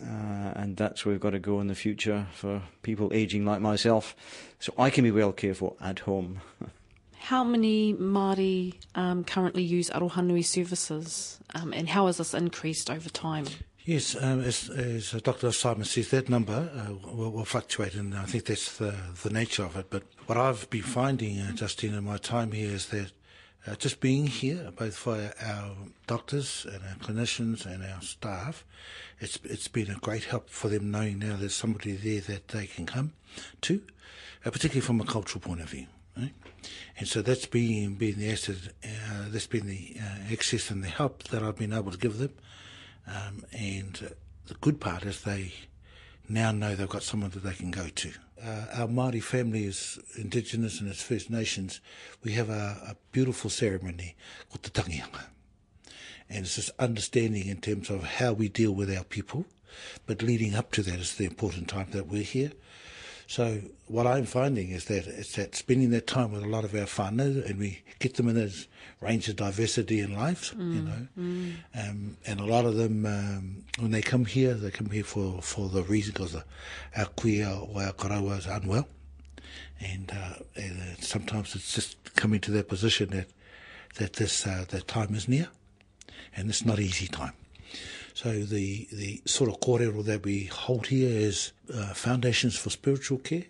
Uh, 0.00 0.52
and 0.54 0.76
that's 0.76 1.04
where 1.04 1.12
we've 1.12 1.20
got 1.20 1.30
to 1.30 1.38
go 1.38 1.60
in 1.60 1.66
the 1.66 1.74
future 1.74 2.26
for 2.34 2.62
people 2.82 3.10
aging 3.12 3.44
like 3.46 3.60
myself, 3.60 4.14
so 4.58 4.72
I 4.78 4.90
can 4.90 5.02
be 5.02 5.10
well 5.10 5.32
cared 5.32 5.56
for 5.56 5.74
at 5.80 6.00
home. 6.00 6.40
How 7.18 7.44
many 7.44 7.94
Māori 7.94 8.74
um, 8.94 9.24
currently 9.24 9.62
use 9.62 9.90
Arohanui 9.90 10.44
services 10.44 11.38
um, 11.54 11.72
and 11.72 11.88
how 11.88 12.06
has 12.06 12.16
this 12.16 12.34
increased 12.34 12.90
over 12.90 13.08
time? 13.08 13.46
Yes, 13.84 14.14
um, 14.20 14.42
as, 14.42 14.70
as 14.70 15.10
Dr. 15.10 15.50
Simon 15.50 15.84
says, 15.84 16.10
that 16.10 16.28
number 16.28 16.70
uh, 16.72 16.92
will, 17.12 17.32
will 17.32 17.44
fluctuate, 17.44 17.94
and 17.94 18.14
I 18.14 18.24
think 18.26 18.44
that's 18.44 18.78
the, 18.78 18.94
the 19.24 19.30
nature 19.30 19.64
of 19.64 19.76
it. 19.76 19.90
But 19.90 20.04
what 20.26 20.38
I've 20.38 20.70
been 20.70 20.82
finding, 20.82 21.40
uh, 21.40 21.50
Justine, 21.50 21.94
in 21.94 22.04
my 22.04 22.18
time 22.18 22.52
here 22.52 22.70
is 22.70 22.86
that 22.90 23.10
uh, 23.66 23.74
just 23.74 23.98
being 23.98 24.28
here, 24.28 24.70
both 24.76 24.94
for 24.94 25.32
our 25.42 25.72
doctors 26.06 26.64
and 26.72 26.80
our 26.84 26.94
clinicians 26.96 27.66
and 27.66 27.84
our 27.84 28.00
staff, 28.02 28.64
it's 29.18 29.38
it's 29.42 29.68
been 29.68 29.90
a 29.90 29.98
great 29.98 30.24
help 30.24 30.48
for 30.48 30.68
them 30.68 30.90
knowing 30.90 31.18
now 31.18 31.36
there's 31.36 31.54
somebody 31.54 31.92
there 31.92 32.20
that 32.20 32.48
they 32.48 32.66
can 32.66 32.86
come 32.86 33.12
to, 33.62 33.82
uh, 34.44 34.50
particularly 34.50 34.80
from 34.80 35.00
a 35.00 35.04
cultural 35.04 35.40
point 35.40 35.60
of 35.60 35.70
view. 35.70 35.86
Right? 36.16 36.32
And 36.98 37.08
so 37.08 37.20
that's 37.22 37.46
been 37.46 37.94
been 37.94 38.18
the 38.18 38.30
asset, 38.30 38.56
uh, 38.84 39.26
that's 39.28 39.48
been 39.48 39.66
the 39.66 39.96
uh, 39.98 40.32
access 40.32 40.70
and 40.70 40.84
the 40.84 40.88
help 40.88 41.24
that 41.24 41.42
I've 41.42 41.58
been 41.58 41.72
able 41.72 41.90
to 41.90 41.98
give 41.98 42.18
them. 42.18 42.30
Um, 43.06 43.44
and 43.52 44.14
the 44.46 44.54
good 44.54 44.80
part 44.80 45.04
is 45.04 45.22
they 45.22 45.52
now 46.28 46.52
know 46.52 46.74
they've 46.74 46.88
got 46.88 47.02
someone 47.02 47.30
that 47.30 47.42
they 47.42 47.54
can 47.54 47.70
go 47.70 47.88
to. 47.88 48.12
Uh, 48.44 48.64
our 48.74 48.88
Māori 48.88 49.22
family 49.22 49.64
is 49.64 49.98
indigenous 50.16 50.80
and 50.80 50.88
it's 50.88 51.02
First 51.02 51.30
Nations. 51.30 51.80
We 52.24 52.32
have 52.32 52.48
a, 52.48 52.76
a 52.88 52.96
beautiful 53.12 53.50
ceremony 53.50 54.16
called 54.48 54.62
the 54.64 54.70
tangihanga. 54.70 55.26
And 56.28 56.44
it's 56.44 56.56
just 56.56 56.70
understanding 56.78 57.46
in 57.46 57.60
terms 57.60 57.90
of 57.90 58.02
how 58.02 58.32
we 58.32 58.48
deal 58.48 58.72
with 58.72 58.94
our 58.94 59.04
people. 59.04 59.44
But 60.06 60.22
leading 60.22 60.54
up 60.54 60.72
to 60.72 60.82
that 60.82 60.98
is 60.98 61.14
the 61.14 61.24
important 61.24 61.68
time 61.68 61.88
that 61.92 62.08
we're 62.08 62.22
here. 62.22 62.52
So 63.32 63.62
what 63.86 64.06
I'm 64.06 64.26
finding 64.26 64.72
is 64.72 64.84
that 64.92 65.06
it's 65.06 65.36
that 65.36 65.54
spending 65.54 65.88
that 65.92 66.06
time 66.06 66.32
with 66.32 66.42
a 66.42 66.48
lot 66.48 66.64
of 66.64 66.74
our 66.74 66.82
whānau 66.82 67.48
and 67.48 67.58
we 67.58 67.82
get 67.98 68.16
them 68.16 68.28
in 68.28 68.34
this 68.34 68.66
range 69.00 69.26
of 69.30 69.36
diversity 69.36 70.00
in 70.00 70.14
life, 70.14 70.54
mm, 70.54 70.74
you 70.74 70.82
know. 70.82 71.06
Mm. 71.18 71.54
Um, 71.74 72.16
and 72.26 72.40
a 72.40 72.44
lot 72.44 72.66
of 72.66 72.76
them, 72.76 73.06
um, 73.06 73.64
when 73.78 73.90
they 73.90 74.02
come 74.02 74.26
here, 74.26 74.52
they 74.52 74.70
come 74.70 74.90
here 74.90 75.02
for, 75.02 75.40
for 75.40 75.70
the 75.70 75.82
reason 75.82 76.12
because 76.12 76.34
our 76.34 77.06
kuia 77.06 77.74
or 77.74 77.82
our 77.82 77.94
karawa 77.94 78.36
is 78.36 78.44
unwell. 78.44 78.86
And, 79.80 80.12
uh, 80.12 80.34
and 80.54 80.82
uh, 80.82 81.00
sometimes 81.00 81.54
it's 81.54 81.72
just 81.74 82.14
coming 82.16 82.40
to 82.40 82.50
that 82.50 82.68
position 82.68 83.08
that, 83.12 83.28
that 83.94 84.12
this, 84.12 84.46
uh, 84.46 84.66
that 84.68 84.86
time 84.86 85.14
is 85.14 85.26
near. 85.26 85.48
And 86.36 86.50
it's 86.50 86.66
not 86.66 86.78
easy 86.78 87.06
time. 87.06 87.32
So 88.14 88.42
the, 88.42 88.88
the 88.92 89.22
sort 89.24 89.50
of 89.50 89.60
kōrero 89.60 90.04
that 90.04 90.24
we 90.24 90.44
hold 90.44 90.88
here 90.88 91.08
is 91.08 91.52
uh, 91.72 91.94
foundations 91.94 92.56
for 92.56 92.70
spiritual 92.70 93.18
care. 93.18 93.44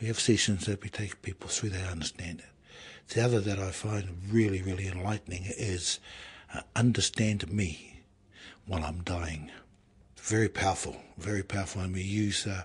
We 0.00 0.06
have 0.08 0.20
sessions 0.20 0.66
that 0.66 0.82
we 0.82 0.88
take 0.88 1.22
people 1.22 1.48
through, 1.48 1.70
they 1.70 1.82
understand 1.82 2.40
it. 2.40 3.14
The 3.14 3.24
other 3.24 3.40
that 3.40 3.58
I 3.58 3.70
find 3.70 4.18
really, 4.30 4.62
really 4.62 4.88
enlightening 4.88 5.44
is 5.46 6.00
uh, 6.54 6.60
understand 6.74 7.52
me 7.52 8.02
while 8.66 8.84
I'm 8.84 9.02
dying. 9.02 9.50
Very 10.16 10.48
powerful, 10.48 10.96
very 11.18 11.42
powerful. 11.42 11.82
And 11.82 11.94
we 11.94 12.02
use 12.02 12.46
uh, 12.46 12.64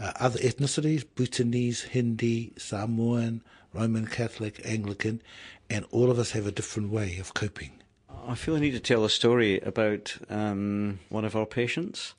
uh, 0.00 0.12
other 0.18 0.38
ethnicities, 0.38 1.04
Bhutanese, 1.14 1.82
Hindi, 1.82 2.52
Samoan, 2.56 3.42
Roman 3.74 4.06
Catholic, 4.06 4.60
Anglican, 4.64 5.22
and 5.68 5.84
all 5.90 6.10
of 6.10 6.18
us 6.18 6.30
have 6.32 6.46
a 6.46 6.52
different 6.52 6.90
way 6.90 7.18
of 7.18 7.34
coping. 7.34 7.81
I 8.26 8.36
feel 8.36 8.54
I 8.54 8.60
need 8.60 8.72
to 8.72 8.80
tell 8.80 9.04
a 9.04 9.10
story 9.10 9.58
about 9.60 10.16
um, 10.30 11.00
one 11.08 11.24
of 11.24 11.34
our 11.34 11.46
patients. 11.46 12.14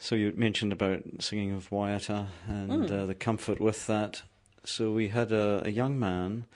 So 0.00 0.14
you 0.14 0.32
mentioned 0.34 0.72
about 0.72 1.02
singing 1.20 1.52
of 1.52 1.68
Waiata 1.70 2.28
and 2.48 2.88
mm. 2.88 3.02
uh, 3.02 3.06
the 3.06 3.14
comfort 3.14 3.60
with 3.60 3.86
that. 3.88 4.22
So 4.64 4.92
we 4.92 5.08
had 5.08 5.30
a, 5.30 5.66
a, 5.66 5.70
young 5.70 5.98
man, 5.98 6.46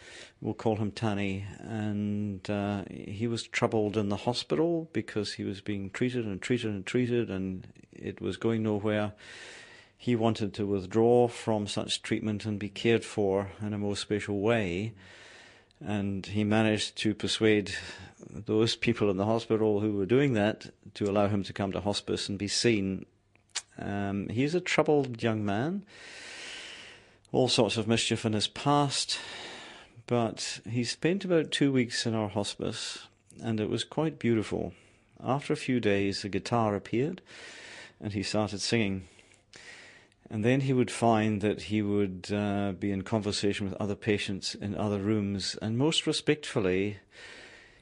we'll 0.41 0.55
call 0.55 0.77
him 0.77 0.93
Tani, 0.93 1.45
and 1.59 2.49
uh, 2.49 2.85
he 2.89 3.27
was 3.27 3.43
troubled 3.43 3.97
in 3.97 4.09
the 4.09 4.17
hospital 4.17 4.89
because 4.93 5.35
he 5.35 5.45
was 5.45 5.61
being 5.61 5.91
treated 5.91 6.25
and 6.25 6.41
treated 6.41 6.71
and 6.71 6.87
treated, 6.87 7.31
and 7.31 7.67
it 7.93 8.21
was 8.21 8.37
going 8.37 8.63
nowhere. 8.63 9.13
He 9.99 10.15
wanted 10.15 10.55
to 10.55 10.67
withdraw 10.67 11.27
from 11.29 11.67
such 11.67 12.03
treatment 12.03 12.45
and 12.45 12.59
be 12.59 12.69
cared 12.69 13.05
for 13.05 13.51
in 13.61 13.75
a 13.75 13.79
more 13.79 13.97
special 13.97 14.41
way 14.41 14.95
and 15.85 16.27
he 16.27 16.45
managed 16.45 16.97
to 16.97 17.15
persuade 17.15 17.75
those 18.31 18.77
people 18.77 19.11
in 19.11 19.17
the 19.17 19.25
hospital 19.25 19.81
who 19.81 19.93
were 19.93 20.07
doing 20.07 20.33
that 20.35 20.71
to 20.95 21.09
allow 21.09 21.29
him 21.29 21.43
to 21.45 21.53
come 21.53 21.73
to 21.73 21.81
hospice 21.81 22.29
and 22.29 22.39
be 22.39 22.49
seen. 22.49 23.07
Um, 23.79 24.29
he's 24.29 24.55
a 24.55 24.61
troubled 24.61 25.23
young 25.23 25.45
man, 25.45 25.85
all 27.33 27.49
sorts 27.49 27.77
of 27.77 27.87
mischief 27.87 28.25
in 28.25 28.33
his 28.33 28.49
past, 28.49 29.19
but 30.07 30.61
he 30.69 30.85
spent 30.85 31.25
about 31.25 31.51
two 31.51 31.73
weeks 31.73 32.07
in 32.07 32.15
our 32.15 32.29
hospice, 32.29 33.07
and 33.43 33.61
it 33.61 33.69
was 33.69 33.85
quite 33.85 34.19
beautiful. 34.19 34.73
After 35.23 35.53
a 35.53 35.57
few 35.57 35.81
days, 35.81 36.25
a 36.25 36.29
guitar 36.29 36.75
appeared, 36.75 37.21
and 38.01 38.13
he 38.13 38.23
started 38.23 38.61
singing. 38.61 39.09
And 40.29 40.45
then 40.45 40.63
he 40.63 40.73
would 40.73 40.91
find 40.91 41.41
that 41.41 41.63
he 41.63 41.83
would 41.83 42.33
uh, 42.33 42.73
be 42.73 42.91
in 42.91 43.03
conversation 43.03 43.69
with 43.69 43.81
other 43.81 43.95
patients 43.95 44.55
in 44.55 44.75
other 44.75 44.99
rooms, 44.99 45.57
and 45.63 45.79
most 45.79 46.07
respectfully, 46.07 46.99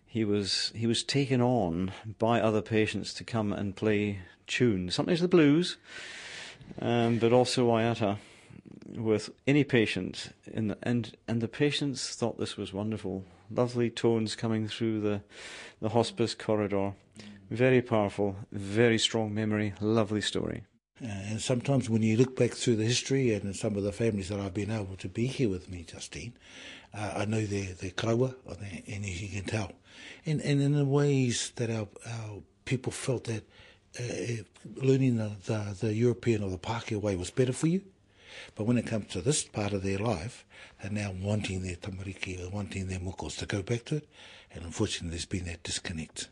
he 0.06 0.24
was 0.24 0.70
he 0.74 0.86
was 0.86 1.02
taken 1.02 1.40
on 1.40 1.92
by 2.18 2.40
other 2.40 2.62
patients 2.62 3.14
to 3.14 3.24
come 3.24 3.52
and 3.52 3.74
play 3.74 4.20
tunes, 4.46 4.94
sometimes 4.94 5.20
the 5.20 5.28
blues, 5.28 5.78
um, 6.80 7.18
but 7.18 7.32
also 7.32 7.66
Waiata, 7.66 8.18
with 8.94 9.30
any 9.46 9.64
patient, 9.64 10.32
the, 10.46 10.76
and 10.82 11.16
and 11.26 11.40
the 11.40 11.48
patients 11.48 12.14
thought 12.14 12.38
this 12.38 12.56
was 12.56 12.72
wonderful. 12.72 13.24
Lovely 13.50 13.90
tones 13.90 14.36
coming 14.36 14.68
through 14.68 15.00
the 15.00 15.22
the 15.80 15.88
hospice 15.88 16.34
corridor, 16.34 16.92
very 17.50 17.82
powerful, 17.82 18.36
very 18.52 18.98
strong 18.98 19.34
memory, 19.34 19.72
lovely 19.80 20.20
story. 20.20 20.62
Uh, 21.04 21.08
and 21.08 21.42
sometimes 21.42 21.90
when 21.90 22.02
you 22.02 22.16
look 22.16 22.34
back 22.34 22.52
through 22.52 22.76
the 22.76 22.84
history 22.84 23.34
and 23.34 23.54
some 23.54 23.76
of 23.76 23.82
the 23.82 23.92
families 23.92 24.30
that 24.30 24.40
I've 24.40 24.54
been 24.54 24.70
able 24.70 24.96
to 24.96 25.08
be 25.08 25.26
here 25.26 25.50
with 25.50 25.70
me, 25.70 25.84
Justine, 25.86 26.32
uh, 26.94 27.12
I 27.16 27.24
know 27.26 27.44
their 27.44 27.74
kaua, 27.90 28.34
and 28.86 29.04
you 29.04 29.28
can 29.28 29.44
tell. 29.44 29.72
And, 30.24 30.40
and 30.40 30.62
in 30.62 30.72
the 30.72 30.84
ways 30.86 31.52
that 31.56 31.68
our, 31.68 31.88
our 32.06 32.42
people 32.64 32.90
felt 32.90 33.24
that 33.24 33.44
uh, 34.00 34.42
learning 34.76 35.16
the, 35.16 35.32
the, 35.44 35.76
the 35.78 35.94
European 35.94 36.42
or 36.42 36.50
the 36.50 36.58
Pākehā 36.58 36.98
way 37.00 37.16
was 37.16 37.30
better 37.30 37.52
for 37.52 37.66
you. 37.66 37.82
But 38.54 38.64
when 38.64 38.78
it 38.78 38.86
comes 38.86 39.08
to 39.08 39.20
this 39.20 39.44
part 39.44 39.72
of 39.72 39.82
their 39.82 39.98
life, 39.98 40.46
they're 40.80 40.90
now 40.90 41.14
wanting 41.20 41.62
their 41.62 41.76
tamariki, 41.76 42.50
wanting 42.50 42.88
their 42.88 42.98
mokos 42.98 43.36
to 43.38 43.46
go 43.46 43.62
back 43.62 43.84
to 43.86 43.96
it. 43.96 44.08
And 44.52 44.64
unfortunately, 44.64 45.10
there's 45.10 45.26
been 45.26 45.44
that 45.44 45.62
disconnect. 45.62 46.28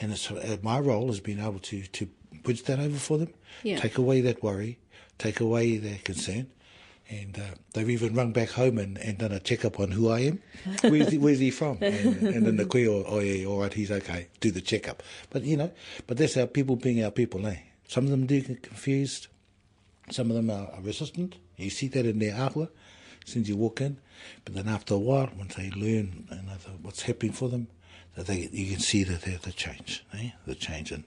And 0.00 0.12
it's, 0.12 0.30
uh, 0.30 0.56
my 0.62 0.80
role 0.80 1.06
has 1.06 1.20
been 1.20 1.40
able 1.40 1.60
to, 1.60 1.82
to 1.82 2.08
bridge 2.44 2.62
that 2.64 2.78
over 2.78 2.96
for 2.96 3.18
them, 3.18 3.34
yeah. 3.62 3.78
take 3.78 3.98
away 3.98 4.20
that 4.20 4.42
worry, 4.42 4.78
take 5.18 5.40
away 5.40 5.78
their 5.78 5.98
concern. 5.98 6.46
And 7.10 7.38
uh, 7.38 7.56
they've 7.74 7.90
even 7.90 8.14
rung 8.14 8.32
back 8.32 8.50
home 8.50 8.78
and, 8.78 8.96
and 8.96 9.18
done 9.18 9.32
a 9.32 9.40
checkup 9.40 9.78
on 9.78 9.90
who 9.90 10.08
I 10.08 10.20
am. 10.20 10.42
Where's 10.82 11.10
he, 11.10 11.18
where's 11.18 11.38
he 11.38 11.50
from? 11.50 11.76
And, 11.82 12.22
and 12.22 12.46
then 12.46 12.56
the 12.56 12.64
queer, 12.64 12.88
oh, 12.88 13.04
oh 13.06 13.18
yeah, 13.18 13.46
all 13.46 13.60
right, 13.60 13.72
he's 13.72 13.90
okay, 13.90 14.28
do 14.40 14.50
the 14.50 14.62
checkup. 14.62 15.02
But, 15.28 15.42
you 15.42 15.58
know, 15.58 15.70
but 16.06 16.16
that's 16.16 16.36
our 16.38 16.46
people 16.46 16.76
being 16.76 17.04
our 17.04 17.10
people, 17.10 17.46
eh? 17.46 17.58
Some 17.88 18.04
of 18.04 18.10
them 18.10 18.24
do 18.24 18.40
get 18.40 18.62
confused. 18.62 19.26
Some 20.10 20.30
of 20.30 20.36
them 20.36 20.48
are, 20.48 20.70
are 20.72 20.80
resistant. 20.80 21.36
You 21.58 21.68
see 21.68 21.88
that 21.88 22.06
in 22.06 22.20
their 22.20 22.32
ahua 22.32 22.68
since 23.26 23.48
you 23.48 23.56
walk 23.56 23.80
in. 23.80 23.98
But 24.44 24.54
then 24.54 24.68
after 24.68 24.94
a 24.94 24.98
while, 24.98 25.30
once 25.36 25.56
they 25.56 25.70
learn 25.70 26.26
you 26.30 26.36
know, 26.36 26.56
what's 26.82 27.02
happening 27.02 27.32
for 27.32 27.48
them, 27.48 27.68
that 28.16 28.26
they, 28.26 28.48
you 28.52 28.70
can 28.70 28.80
see 28.80 29.04
that 29.04 29.22
they're 29.22 29.38
the 29.38 29.52
change, 29.52 30.04
eh? 30.14 30.30
the 30.46 30.54
change. 30.54 30.92
And 30.92 31.04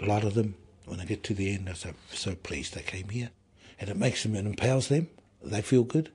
a 0.00 0.06
lot 0.06 0.24
of 0.24 0.34
them 0.34 0.54
when 0.86 1.00
I 1.00 1.04
get 1.04 1.22
to 1.24 1.34
the 1.34 1.54
end, 1.54 1.68
I'm 1.68 1.74
so, 1.74 1.92
so 2.10 2.34
pleased 2.34 2.74
they 2.74 2.82
came 2.82 3.08
here. 3.08 3.30
And 3.78 3.90
it 3.90 3.96
makes 3.96 4.22
them, 4.22 4.34
and 4.34 4.46
empowers 4.46 4.88
them. 4.88 5.08
They 5.42 5.62
feel 5.62 5.84
good. 5.84 6.10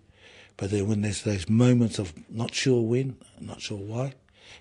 But 0.56 0.72
then 0.72 0.88
when 0.88 1.02
there's 1.02 1.24
those 1.24 1.50
moments 1.50 2.00
of 2.00 2.14
not 2.30 2.54
sure 2.54 2.82
when, 2.82 3.18
not 3.40 3.62
sure 3.62 3.78
why, 3.78 4.14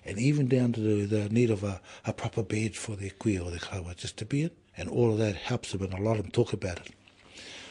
and 0.05 0.19
even 0.19 0.47
down 0.47 0.73
to 0.73 0.79
the, 0.79 1.05
the 1.05 1.29
need 1.29 1.49
of 1.49 1.63
a, 1.63 1.81
a 2.05 2.13
proper 2.13 2.43
bed 2.43 2.75
for 2.75 2.95
their 2.95 3.09
queer 3.09 3.41
or 3.41 3.49
their 3.49 3.59
kawa 3.59 3.95
just 3.95 4.17
to 4.17 4.25
be 4.25 4.43
in, 4.43 4.51
and 4.75 4.89
all 4.89 5.11
of 5.11 5.17
that 5.17 5.35
helps 5.35 5.71
them, 5.71 5.81
and 5.81 5.93
a 5.93 6.01
lot 6.01 6.17
of 6.17 6.23
them 6.23 6.31
talk 6.31 6.53
about 6.53 6.77
it. 6.77 6.91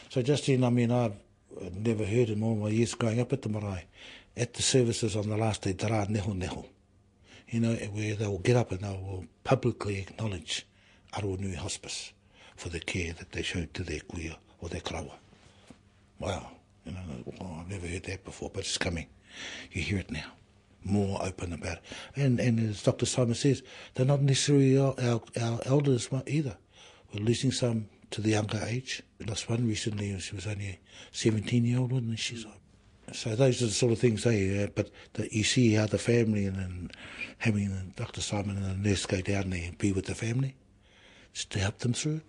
So 0.09 0.21
Justine, 0.21 0.63
I 0.63 0.69
mean, 0.69 0.91
I've 0.91 1.15
never 1.73 2.05
heard 2.05 2.29
in 2.29 2.43
all 2.43 2.55
my 2.55 2.69
years 2.69 2.95
growing 2.95 3.19
up 3.19 3.31
at 3.31 3.43
the 3.43 3.49
marae, 3.49 3.85
at 4.35 4.53
the 4.53 4.61
services 4.61 5.15
on 5.15 5.29
the 5.29 5.37
last 5.37 5.61
day, 5.61 5.73
tara 5.73 6.05
neho 6.07 6.37
neho, 6.37 6.65
you 7.49 7.59
know, 7.61 7.75
where 7.75 8.15
they 8.15 8.27
will 8.27 8.39
get 8.39 8.57
up 8.57 8.71
and 8.71 8.81
they 8.81 8.89
will 8.89 9.25
publicly 9.43 9.99
acknowledge 9.99 10.67
Aronui 11.13 11.55
Hospice 11.55 12.11
for 12.57 12.69
the 12.69 12.79
care 12.79 13.13
that 13.13 13.31
they 13.31 13.43
showed 13.43 13.73
to 13.75 13.83
their 13.83 13.99
kuia 13.99 14.35
or 14.59 14.67
their 14.67 14.81
karawa. 14.81 15.13
Wow, 16.19 16.49
you 16.85 16.91
know, 16.91 17.59
I've 17.61 17.69
never 17.69 17.87
heard 17.87 18.03
that 18.03 18.25
before, 18.25 18.49
but 18.53 18.61
it's 18.61 18.77
coming. 18.77 19.07
You 19.71 19.83
hear 19.83 19.99
it 19.99 20.11
now. 20.11 20.31
More 20.83 21.23
open 21.23 21.53
about 21.53 21.77
it. 21.77 21.83
And, 22.15 22.39
and 22.39 22.59
as 22.59 22.81
Dr. 22.81 23.05
Simon 23.05 23.35
says, 23.35 23.61
they're 23.93 24.05
not 24.05 24.21
necessarily 24.21 24.77
our, 24.77 24.95
our, 25.01 25.21
our 25.39 25.59
elders 25.65 26.09
either. 26.25 26.57
We're 27.13 27.23
losing 27.23 27.51
some 27.51 27.87
to 28.11 28.21
the 28.21 28.31
younger 28.31 28.61
age. 28.65 29.03
We 29.19 29.25
lost 29.25 29.49
one 29.49 29.67
recently, 29.67 30.17
she 30.19 30.35
was 30.35 30.47
only 30.47 30.67
a 30.67 30.79
17 31.11 31.65
year 31.65 31.79
old, 31.79 31.91
and 31.91 32.17
she's 32.17 32.45
So 33.13 33.35
those 33.35 33.61
are 33.61 33.67
the 33.67 33.71
sort 33.71 33.91
of 33.91 33.99
things 33.99 34.23
they, 34.23 34.63
uh, 34.63 34.67
but 34.73 34.89
that 35.13 35.31
you 35.33 35.43
see 35.43 35.73
how 35.73 35.85
the 35.85 35.97
family 35.97 36.45
and, 36.45 36.57
and 36.57 36.91
having 37.39 37.93
Dr. 37.95 38.21
Simon 38.21 38.57
and 38.57 38.83
the 38.83 38.89
nurse 38.89 39.05
go 39.05 39.21
down 39.21 39.51
there 39.51 39.63
and 39.65 39.77
be 39.77 39.91
with 39.91 40.05
the 40.05 40.15
family, 40.15 40.55
just 41.33 41.51
to 41.51 41.59
help 41.59 41.79
them 41.79 41.93
through 41.93 42.15
it. 42.15 42.23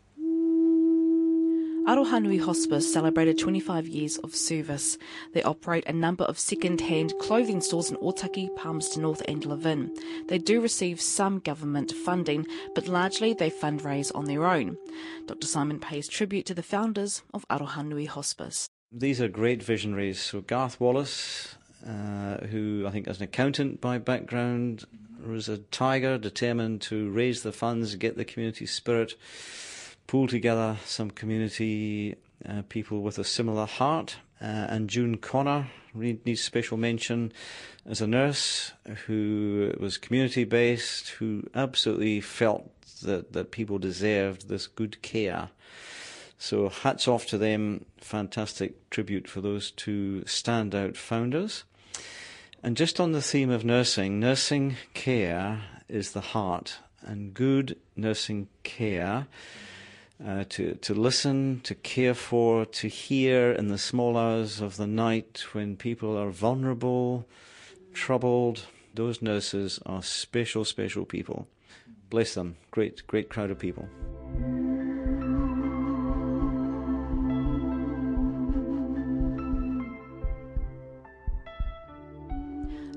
Arohanui 1.88 2.38
Hospice 2.38 2.92
celebrated 2.92 3.38
25 3.38 3.88
years 3.88 4.18
of 4.18 4.34
service. 4.36 4.98
They 5.32 5.42
operate 5.42 5.86
a 5.86 5.92
number 5.94 6.24
of 6.24 6.38
second-hand 6.38 7.14
clothing 7.18 7.62
stores 7.62 7.90
in 7.90 7.96
Otaki, 7.96 8.54
Palmerston 8.56 9.00
North 9.00 9.22
and 9.26 9.42
Levin. 9.46 9.96
They 10.28 10.36
do 10.36 10.60
receive 10.60 11.00
some 11.00 11.38
government 11.38 11.92
funding, 11.92 12.46
but 12.74 12.88
largely 12.88 13.32
they 13.32 13.48
fundraise 13.48 14.14
on 14.14 14.26
their 14.26 14.46
own. 14.46 14.76
Dr 15.28 15.46
Simon 15.46 15.80
pays 15.80 16.08
tribute 16.08 16.44
to 16.44 16.54
the 16.54 16.62
founders 16.62 17.22
of 17.32 17.48
Arohanui 17.48 18.06
Hospice. 18.06 18.68
These 18.92 19.22
are 19.22 19.28
great 19.28 19.62
visionaries. 19.62 20.20
So 20.20 20.42
Garth 20.42 20.78
Wallace, 20.78 21.56
uh, 21.86 22.44
who 22.48 22.84
I 22.86 22.90
think 22.90 23.08
as 23.08 23.16
an 23.16 23.24
accountant 23.24 23.80
by 23.80 23.96
background 23.96 24.84
was 25.26 25.48
a 25.48 25.56
tiger 25.56 26.18
determined 26.18 26.82
to 26.82 27.08
raise 27.08 27.42
the 27.42 27.52
funds, 27.52 27.94
get 27.94 28.18
the 28.18 28.26
community 28.26 28.66
spirit 28.66 29.14
pull 30.08 30.26
together 30.26 30.78
some 30.84 31.10
community 31.10 32.16
uh, 32.48 32.62
people 32.68 33.02
with 33.02 33.18
a 33.18 33.24
similar 33.24 33.66
heart. 33.66 34.16
Uh, 34.40 34.44
and 34.44 34.88
June 34.88 35.18
Connor 35.18 35.68
needs 35.94 36.40
special 36.40 36.76
mention 36.76 37.32
as 37.86 38.00
a 38.00 38.06
nurse 38.06 38.72
who 39.06 39.72
was 39.78 39.98
community 39.98 40.44
based, 40.44 41.10
who 41.10 41.44
absolutely 41.54 42.20
felt 42.20 42.70
that, 43.02 43.32
that 43.32 43.50
people 43.50 43.78
deserved 43.78 44.48
this 44.48 44.66
good 44.66 45.00
care. 45.02 45.50
So 46.38 46.68
hats 46.68 47.06
off 47.06 47.26
to 47.26 47.38
them. 47.38 47.84
Fantastic 47.98 48.88
tribute 48.90 49.28
for 49.28 49.40
those 49.40 49.72
two 49.72 50.22
standout 50.24 50.96
founders. 50.96 51.64
And 52.62 52.76
just 52.76 52.98
on 52.98 53.12
the 53.12 53.22
theme 53.22 53.50
of 53.50 53.64
nursing, 53.64 54.18
nursing 54.18 54.76
care 54.94 55.62
is 55.88 56.12
the 56.12 56.20
heart, 56.20 56.78
and 57.02 57.34
good 57.34 57.76
nursing 57.96 58.48
care 58.62 59.26
uh, 60.24 60.44
to, 60.48 60.74
to 60.74 60.94
listen, 60.94 61.60
to 61.64 61.74
care 61.74 62.14
for, 62.14 62.64
to 62.66 62.88
hear 62.88 63.52
in 63.52 63.68
the 63.68 63.78
small 63.78 64.16
hours 64.16 64.60
of 64.60 64.76
the 64.76 64.86
night 64.86 65.44
when 65.52 65.76
people 65.76 66.16
are 66.16 66.30
vulnerable, 66.30 67.26
troubled. 67.94 68.66
Those 68.94 69.22
nurses 69.22 69.78
are 69.86 70.02
special, 70.02 70.64
special 70.64 71.04
people. 71.04 71.46
Bless 72.10 72.34
them. 72.34 72.56
Great, 72.70 73.06
great 73.06 73.28
crowd 73.28 73.50
of 73.50 73.58
people. 73.58 73.88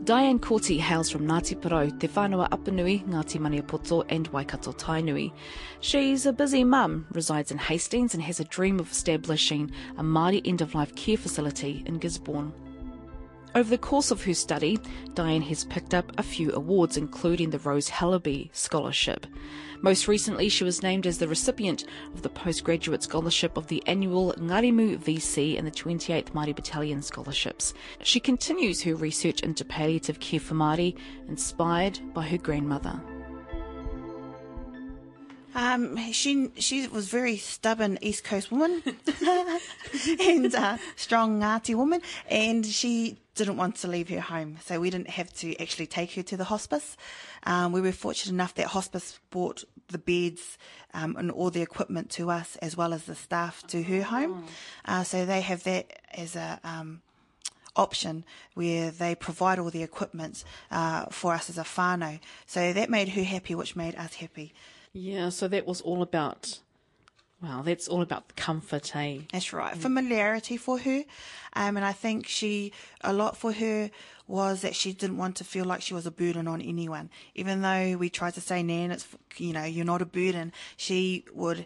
Diane 0.03 0.39
Corti 0.39 0.79
hails 0.79 1.11
from 1.11 1.27
Ngāti 1.27 1.55
Porou, 1.55 1.99
Te 1.99 2.07
Whanua 2.07 2.49
Apanui, 2.49 3.05
Ngāti 3.05 3.39
Maniapoto 3.39 4.03
and 4.09 4.27
Waikato 4.29 4.71
Tainui. 4.71 5.31
She's 5.79 6.25
a 6.25 6.33
busy 6.33 6.63
mum, 6.63 7.05
resides 7.11 7.51
in 7.51 7.59
Hastings 7.59 8.15
and 8.15 8.23
has 8.23 8.39
a 8.39 8.45
dream 8.45 8.79
of 8.79 8.89
establishing 8.89 9.69
a 9.97 10.03
Māori 10.03 10.41
end-of-life 10.43 10.95
care 10.95 11.17
facility 11.17 11.83
in 11.85 11.99
Gisborne. 11.99 12.51
Over 13.53 13.69
the 13.69 13.77
course 13.77 14.11
of 14.11 14.23
her 14.23 14.33
study, 14.33 14.79
Diane 15.13 15.41
has 15.41 15.65
picked 15.65 15.93
up 15.93 16.09
a 16.17 16.23
few 16.23 16.53
awards, 16.53 16.95
including 16.95 17.49
the 17.49 17.59
Rose 17.59 17.89
Hellaby 17.89 18.49
Scholarship. 18.53 19.27
Most 19.81 20.07
recently, 20.07 20.47
she 20.47 20.63
was 20.63 20.81
named 20.81 21.05
as 21.05 21.17
the 21.17 21.27
recipient 21.27 21.85
of 22.13 22.21
the 22.21 22.29
Postgraduate 22.29 23.03
Scholarship 23.03 23.57
of 23.57 23.67
the 23.67 23.83
annual 23.87 24.31
Ngarimu 24.37 24.99
VC 24.99 25.57
and 25.57 25.67
the 25.67 25.71
28th 25.71 26.31
Māori 26.31 26.55
Battalion 26.55 27.01
Scholarships. 27.01 27.73
She 28.03 28.21
continues 28.21 28.81
her 28.83 28.95
research 28.95 29.41
into 29.41 29.65
palliative 29.65 30.21
care 30.21 30.39
for 30.39 30.55
Māori, 30.55 30.95
inspired 31.27 31.99
by 32.13 32.25
her 32.27 32.37
grandmother. 32.37 33.01
Um, 35.53 35.97
she 36.11 36.51
she 36.57 36.87
was 36.87 37.09
very 37.09 37.37
stubborn 37.37 37.97
East 38.01 38.23
Coast 38.23 38.51
woman 38.51 38.83
and 40.19 40.55
uh, 40.55 40.77
strong 40.95 41.39
Ngāti 41.39 41.75
woman, 41.75 42.01
and 42.29 42.65
she 42.65 43.17
didn't 43.35 43.57
want 43.57 43.75
to 43.77 43.87
leave 43.87 44.09
her 44.09 44.19
home, 44.19 44.57
so 44.63 44.79
we 44.79 44.89
didn't 44.89 45.09
have 45.09 45.33
to 45.35 45.59
actually 45.61 45.87
take 45.87 46.13
her 46.13 46.23
to 46.23 46.37
the 46.37 46.45
hospice. 46.45 46.97
Um, 47.43 47.71
we 47.71 47.81
were 47.81 47.91
fortunate 47.91 48.33
enough 48.33 48.55
that 48.55 48.67
hospice 48.67 49.19
brought 49.29 49.63
the 49.87 49.97
beds 49.97 50.57
um, 50.93 51.15
and 51.17 51.31
all 51.31 51.49
the 51.49 51.61
equipment 51.61 52.09
to 52.11 52.29
us, 52.29 52.55
as 52.57 52.75
well 52.75 52.93
as 52.93 53.03
the 53.05 53.15
staff 53.15 53.65
to 53.67 53.83
her 53.83 54.03
home. 54.03 54.45
Uh, 54.85 55.03
so 55.03 55.25
they 55.25 55.41
have 55.41 55.63
that 55.63 55.99
as 56.13 56.35
a 56.35 56.59
um, 56.63 57.01
option 57.75 58.23
where 58.53 58.91
they 58.91 59.15
provide 59.15 59.59
all 59.59 59.69
the 59.69 59.83
equipment 59.83 60.43
uh, 60.69 61.05
for 61.05 61.33
us 61.33 61.49
as 61.49 61.57
a 61.57 61.63
whānau. 61.63 62.19
So 62.45 62.73
that 62.73 62.89
made 62.89 63.09
her 63.09 63.23
happy, 63.23 63.55
which 63.55 63.75
made 63.75 63.95
us 63.95 64.15
happy. 64.15 64.53
Yeah, 64.93 65.29
so 65.29 65.47
that 65.47 65.65
was 65.65 65.81
all 65.81 66.01
about. 66.01 66.59
Well, 67.41 67.63
that's 67.63 67.87
all 67.87 68.01
about 68.01 68.27
the 68.27 68.33
comfort, 68.35 68.95
eh? 68.95 69.19
That's 69.31 69.51
right. 69.51 69.75
Familiarity 69.75 70.57
for 70.57 70.77
her. 70.77 71.03
Um, 71.53 71.75
and 71.75 71.83
I 71.83 71.91
think 71.91 72.27
she, 72.27 72.71
a 73.03 73.13
lot 73.13 73.35
for 73.35 73.51
her 73.51 73.89
was 74.27 74.61
that 74.61 74.75
she 74.75 74.93
didn't 74.93 75.17
want 75.17 75.37
to 75.37 75.43
feel 75.43 75.65
like 75.65 75.81
she 75.81 75.95
was 75.95 76.05
a 76.05 76.11
burden 76.11 76.47
on 76.47 76.61
anyone. 76.61 77.09
Even 77.33 77.61
though 77.61 77.97
we 77.97 78.11
tried 78.11 78.35
to 78.35 78.41
say, 78.41 78.61
Nan, 78.61 78.91
it's, 78.91 79.07
you 79.37 79.53
know, 79.53 79.63
you're 79.63 79.85
not 79.85 80.03
a 80.03 80.05
burden, 80.05 80.53
she 80.77 81.25
would 81.33 81.65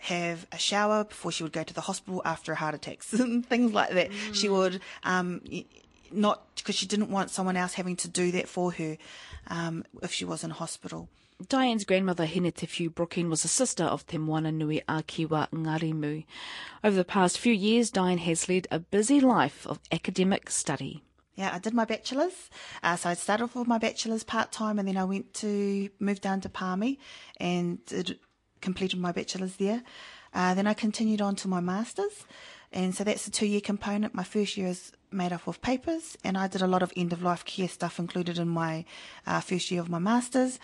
have 0.00 0.46
a 0.52 0.58
shower 0.58 1.04
before 1.04 1.32
she 1.32 1.42
would 1.42 1.52
go 1.52 1.62
to 1.62 1.74
the 1.74 1.80
hospital 1.82 2.20
after 2.24 2.52
a 2.52 2.56
heart 2.56 2.74
attack, 2.74 3.00
and 3.12 3.44
things 3.46 3.72
like 3.72 3.90
that. 3.90 4.10
Mm. 4.10 4.34
She 4.34 4.50
would, 4.50 4.80
um, 5.02 5.40
not, 6.12 6.56
because 6.56 6.74
she 6.74 6.86
didn't 6.86 7.10
want 7.10 7.30
someone 7.30 7.56
else 7.56 7.72
having 7.74 7.96
to 7.96 8.08
do 8.08 8.32
that 8.32 8.48
for 8.48 8.72
her, 8.72 8.98
um, 9.46 9.84
if 10.02 10.12
she 10.12 10.26
was 10.26 10.44
in 10.44 10.50
hospital. 10.50 11.08
Diane's 11.48 11.84
grandmother, 11.84 12.26
Hine 12.26 12.52
Te 12.52 12.66
Whiu 12.66 12.94
Brooking, 12.94 13.30
was 13.30 13.44
a 13.44 13.48
sister 13.48 13.84
of 13.84 14.06
Te 14.06 14.18
Moana 14.18 14.52
Nui 14.52 14.82
Akiwa 14.88 15.48
Ngarimu. 15.50 16.24
Over 16.84 16.96
the 16.96 17.04
past 17.04 17.38
few 17.38 17.52
years, 17.52 17.90
Diane 17.90 18.18
has 18.18 18.48
led 18.48 18.68
a 18.70 18.78
busy 18.78 19.20
life 19.20 19.66
of 19.66 19.80
academic 19.90 20.50
study. 20.50 21.02
Yeah, 21.36 21.52
I 21.54 21.58
did 21.58 21.72
my 21.72 21.86
bachelor's. 21.86 22.50
Uh, 22.82 22.96
so 22.96 23.08
I 23.08 23.14
started 23.14 23.44
off 23.44 23.54
with 23.54 23.66
my 23.66 23.78
bachelor's 23.78 24.24
part 24.24 24.52
time 24.52 24.78
and 24.78 24.86
then 24.86 24.98
I 24.98 25.04
went 25.04 25.32
to 25.34 25.88
move 25.98 26.20
down 26.20 26.42
to 26.42 26.50
Palmy 26.50 26.98
and 27.38 27.84
did, 27.86 28.18
completed 28.60 29.00
my 29.00 29.12
bachelor's 29.12 29.56
there. 29.56 29.82
Uh, 30.34 30.52
then 30.54 30.66
I 30.66 30.74
continued 30.74 31.22
on 31.22 31.36
to 31.36 31.48
my 31.48 31.60
master's. 31.60 32.26
And 32.72 32.94
so 32.94 33.02
that's 33.02 33.26
a 33.26 33.30
two 33.30 33.46
year 33.46 33.62
component. 33.62 34.14
My 34.14 34.22
first 34.22 34.56
year 34.56 34.68
is 34.68 34.92
made 35.10 35.32
up 35.32 35.48
of 35.48 35.62
papers 35.62 36.16
and 36.22 36.36
I 36.36 36.46
did 36.46 36.62
a 36.62 36.68
lot 36.68 36.82
of 36.82 36.92
end 36.96 37.12
of 37.12 37.22
life 37.22 37.44
care 37.44 37.68
stuff 37.68 37.98
included 37.98 38.38
in 38.38 38.48
my 38.48 38.84
uh, 39.26 39.40
first 39.40 39.70
year 39.70 39.80
of 39.80 39.88
my 39.88 39.98
master's 39.98 40.58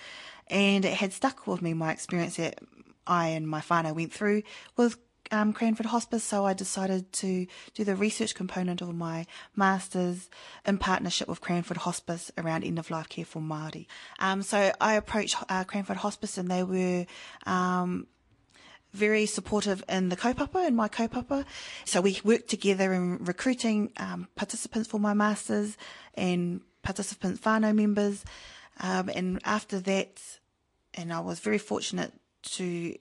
and 0.49 0.85
it 0.85 0.95
had 0.95 1.13
stuck 1.13 1.47
with 1.47 1.63
me 1.63 1.75
my 1.75 1.93
experience 1.93 2.37
that 2.37 2.61
I 3.07 3.29
and 3.29 3.49
my 3.49 3.61
whānau 3.61 3.95
went 3.95 4.13
through 4.13 4.43
with 4.77 4.97
um, 5.33 5.53
Cranford 5.53 5.87
Hospice, 5.87 6.23
so 6.25 6.45
I 6.45 6.53
decided 6.53 7.13
to 7.15 7.47
do 7.75 7.85
the 7.85 7.97
research 7.97 8.35
component 8.35 8.81
of 8.81 8.95
my 8.95 9.27
master's 9.55 10.31
in 10.65 10.79
partnership 10.79 11.29
with 11.29 11.41
Cranford 11.41 11.79
Hospice 11.79 12.31
around 12.39 12.65
end 12.65 12.79
of 12.79 12.91
life 12.91 13.09
care 13.09 13.25
for 13.25 13.41
Māori. 13.41 13.87
Um, 14.19 14.43
so 14.43 14.73
I 14.81 14.95
approached 14.95 15.37
uh, 15.49 15.65
Cranford 15.65 15.99
Hospice 15.99 16.39
and 16.39 16.51
they 16.51 16.63
were 16.63 17.07
um, 17.45 18.07
very 18.93 19.27
supportive 19.27 19.83
in 19.89 20.09
the 20.09 20.17
kaupapa, 20.17 20.67
in 20.67 20.75
my 20.75 20.89
kaupapa. 20.89 21.45
So 21.85 22.01
we 22.01 22.21
worked 22.25 22.49
together 22.49 22.93
in 22.93 23.25
recruiting 23.25 23.93
um, 23.97 24.29
participants 24.37 24.89
for 24.89 25.01
my 25.01 25.15
masters 25.15 25.77
and 26.15 26.61
participant 26.83 27.43
whānau 27.43 27.75
members. 27.75 28.25
Um, 28.81 29.11
and 29.15 29.41
after 29.45 29.81
that, 29.81 30.21
and 30.95 31.13
I 31.13 31.21
was 31.21 31.41
very 31.41 31.59
fortunate 31.59 32.13
to 32.57 32.95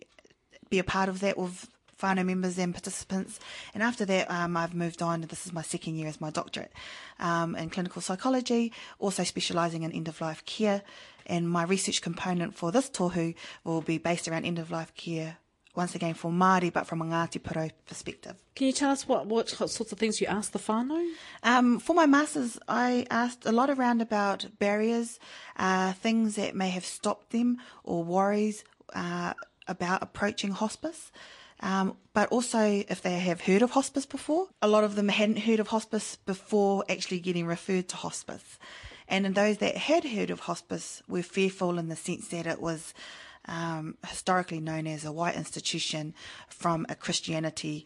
be 0.70 0.80
a 0.80 0.84
part 0.84 1.10
of 1.10 1.20
that 1.20 1.38
with 1.38 1.68
whānau 2.02 2.26
members 2.26 2.58
and 2.58 2.74
participants. 2.74 3.40
And 3.74 3.82
after 3.82 4.06
that, 4.06 4.30
um, 4.30 4.58
I've 4.58 4.76
moved 4.76 5.02
on. 5.02 5.22
This 5.22 5.46
is 5.46 5.54
my 5.54 5.62
second 5.62 5.96
year 5.96 6.08
as 6.08 6.20
my 6.20 6.30
doctorate 6.30 6.74
um, 7.20 7.56
in 7.56 7.70
clinical 7.70 8.02
psychology, 8.02 8.74
also 9.00 9.24
specialising 9.24 9.84
in 9.84 9.92
end 9.92 10.08
of 10.08 10.20
life 10.22 10.46
care. 10.46 10.82
And 11.26 11.50
my 11.50 11.64
research 11.64 12.02
component 12.02 12.56
for 12.56 12.72
this 12.72 12.90
tohu 12.90 13.36
will 13.64 13.82
be 13.82 13.98
based 13.98 14.28
around 14.28 14.46
end 14.46 14.60
of 14.60 14.72
life 14.72 14.94
care 14.96 15.38
once 15.76 15.96
again 15.96 16.14
for 16.14 16.32
Māori, 16.32 16.72
but 16.72 16.88
from 16.88 17.02
a 17.02 17.06
Ngāti 17.06 17.40
Porou 17.42 17.72
perspective. 17.86 18.36
Can 18.56 18.68
you 18.68 18.74
tell 18.74 18.92
us 18.92 19.08
what, 19.08 19.28
what 19.28 19.50
sorts 19.50 19.92
of 19.92 20.00
things 20.00 20.22
you 20.22 20.28
asked 20.28 20.54
the 20.54 20.60
whānau? 20.60 21.06
Um, 21.44 21.80
for 21.80 21.94
my 21.94 22.06
masters, 22.06 22.58
I 22.68 23.06
asked 23.10 23.46
a 23.46 23.52
lot 23.52 23.70
around 23.70 24.02
about 24.02 24.48
barriers, 24.60 25.20
uh, 25.58 25.94
things 25.94 26.36
that 26.36 26.56
may 26.56 26.70
have 26.70 26.86
stopped 26.86 27.32
them, 27.32 27.58
or 27.84 28.04
worries 28.04 28.64
uh, 28.94 29.34
about 29.68 30.02
approaching 30.02 30.52
hospice. 30.52 31.12
Um, 31.62 31.98
but 32.14 32.30
also 32.30 32.84
if 32.90 33.02
they 33.02 33.18
have 33.20 33.42
heard 33.42 33.62
of 33.62 33.72
hospice 33.72 34.06
before. 34.06 34.48
A 34.62 34.68
lot 34.68 34.84
of 34.84 34.96
them 34.96 35.08
hadn't 35.08 35.40
heard 35.40 35.60
of 35.60 35.70
hospice 35.70 36.18
before 36.26 36.84
actually 36.90 37.20
getting 37.20 37.46
referred 37.46 37.88
to 37.90 37.96
hospice. 37.96 38.60
And 39.08 39.26
in 39.26 39.34
those 39.34 39.58
that 39.60 39.78
had 39.78 40.04
heard 40.04 40.32
of 40.32 40.42
hospice 40.42 41.02
were 41.08 41.24
fearful 41.24 41.78
in 41.78 41.90
the 41.90 41.96
sense 41.96 42.28
that 42.30 42.48
it 42.48 42.62
was 42.62 42.94
um, 43.48 43.98
historically 44.08 44.60
known 44.60 44.88
as 44.88 45.06
a 45.06 45.12
white 45.12 45.36
institution 45.36 46.14
from 46.50 46.86
a 46.90 46.96
Christianity 46.96 47.86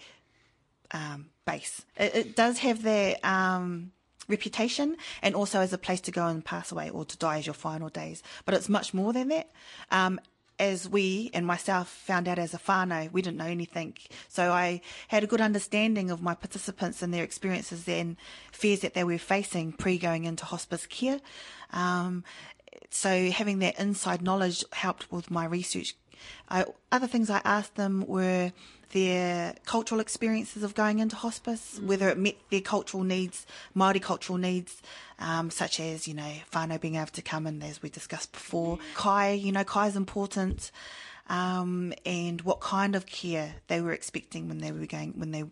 um, 0.91 1.29
base. 1.45 1.85
It, 1.97 2.15
it 2.15 2.35
does 2.35 2.59
have 2.59 2.83
that 2.83 3.23
um, 3.23 3.91
reputation 4.27 4.95
and 5.21 5.35
also 5.35 5.59
as 5.59 5.73
a 5.73 5.77
place 5.77 6.01
to 6.01 6.11
go 6.11 6.27
and 6.27 6.43
pass 6.43 6.71
away 6.71 6.89
or 6.89 7.05
to 7.05 7.17
die 7.17 7.39
as 7.39 7.47
your 7.47 7.53
final 7.53 7.89
days. 7.89 8.23
But 8.45 8.55
it's 8.55 8.69
much 8.69 8.93
more 8.93 9.13
than 9.13 9.27
that. 9.29 9.49
Um, 9.91 10.19
as 10.59 10.89
we 10.89 11.31
and 11.33 11.47
myself 11.47 11.87
found 11.87 12.27
out 12.27 12.37
as 12.37 12.53
a 12.53 12.57
whānau, 12.57 13.11
we 13.13 13.21
didn't 13.21 13.37
know 13.37 13.45
anything. 13.45 13.95
So 14.27 14.51
I 14.51 14.81
had 15.07 15.23
a 15.23 15.27
good 15.27 15.39
understanding 15.39 16.11
of 16.11 16.21
my 16.21 16.35
participants 16.35 17.01
and 17.01 17.13
their 17.13 17.23
experiences 17.23 17.87
and 17.87 18.17
fears 18.51 18.81
that 18.81 18.93
they 18.93 19.05
were 19.05 19.17
facing 19.17 19.71
pre 19.71 19.97
going 19.97 20.25
into 20.25 20.43
hospice 20.43 20.85
care. 20.85 21.21
So 22.89 23.29
having 23.31 23.59
that 23.59 23.79
inside 23.79 24.21
knowledge 24.21 24.63
helped 24.73 25.11
with 25.11 25.31
my 25.31 25.45
research. 25.45 25.95
I, 26.49 26.65
other 26.91 27.07
things 27.07 27.29
I 27.29 27.41
asked 27.45 27.75
them 27.75 28.05
were 28.07 28.51
their 28.91 29.53
cultural 29.65 30.01
experiences 30.01 30.63
of 30.63 30.73
going 30.73 30.99
into 30.99 31.15
hospice, 31.15 31.79
whether 31.83 32.09
it 32.09 32.17
met 32.17 32.35
their 32.49 32.61
cultural 32.61 33.03
needs, 33.03 33.45
Māori 33.75 34.01
cultural 34.01 34.37
needs, 34.37 34.81
um, 35.19 35.49
such 35.49 35.79
as, 35.79 36.07
you 36.07 36.13
know, 36.13 36.33
whānau 36.51 36.81
being 36.81 36.95
able 36.95 37.07
to 37.07 37.21
come 37.21 37.45
in, 37.45 37.61
as 37.61 37.81
we 37.81 37.89
discussed 37.89 38.31
before. 38.31 38.79
Kai, 38.95 39.31
you 39.33 39.51
know, 39.51 39.63
Kai 39.63 39.87
is 39.87 39.95
important. 39.95 40.71
Um, 41.29 41.93
and 42.05 42.41
what 42.41 42.59
kind 42.59 42.95
of 42.95 43.05
care 43.05 43.53
they 43.67 43.81
were 43.81 43.93
expecting 43.93 44.47
when 44.47 44.57
they 44.57 44.71
were 44.71 44.87
going, 44.87 45.13
when 45.15 45.31
they 45.31 45.43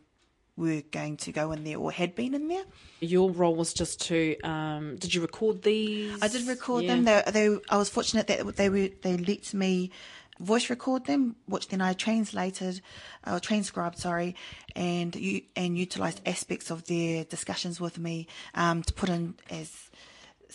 were 0.57 0.81
going 0.91 1.15
to 1.17 1.31
go 1.31 1.51
in 1.53 1.63
there 1.63 1.77
or 1.77 1.91
had 1.91 2.15
been 2.15 2.33
in 2.33 2.47
there. 2.47 2.63
Your 2.99 3.29
role 3.31 3.55
was 3.55 3.73
just 3.73 4.01
to. 4.07 4.37
Um, 4.41 4.97
did 4.97 5.13
you 5.13 5.21
record 5.21 5.61
these? 5.61 6.21
I 6.21 6.27
did 6.27 6.47
record 6.47 6.83
Yeah. 6.83 6.95
them. 6.95 7.03
They, 7.05 7.23
they, 7.31 7.57
I 7.69 7.77
was 7.77 7.89
fortunate 7.89 8.27
that 8.27 8.55
they 8.57 8.69
were 8.69 8.89
they 9.03 9.17
let 9.17 9.53
me 9.53 9.91
voice 10.39 10.69
record 10.69 11.05
them, 11.05 11.35
which 11.47 11.67
then 11.69 11.81
I 11.81 11.93
translated, 11.93 12.81
uh, 13.23 13.39
transcribed, 13.39 13.97
sorry, 13.99 14.35
and 14.75 15.15
you 15.15 15.41
and 15.55 15.77
utilised 15.77 16.21
aspects 16.25 16.69
of 16.71 16.85
their 16.85 17.23
discussions 17.23 17.79
with 17.79 17.97
me 17.97 18.27
um, 18.55 18.83
to 18.83 18.93
put 18.93 19.09
in 19.09 19.35
as 19.49 19.71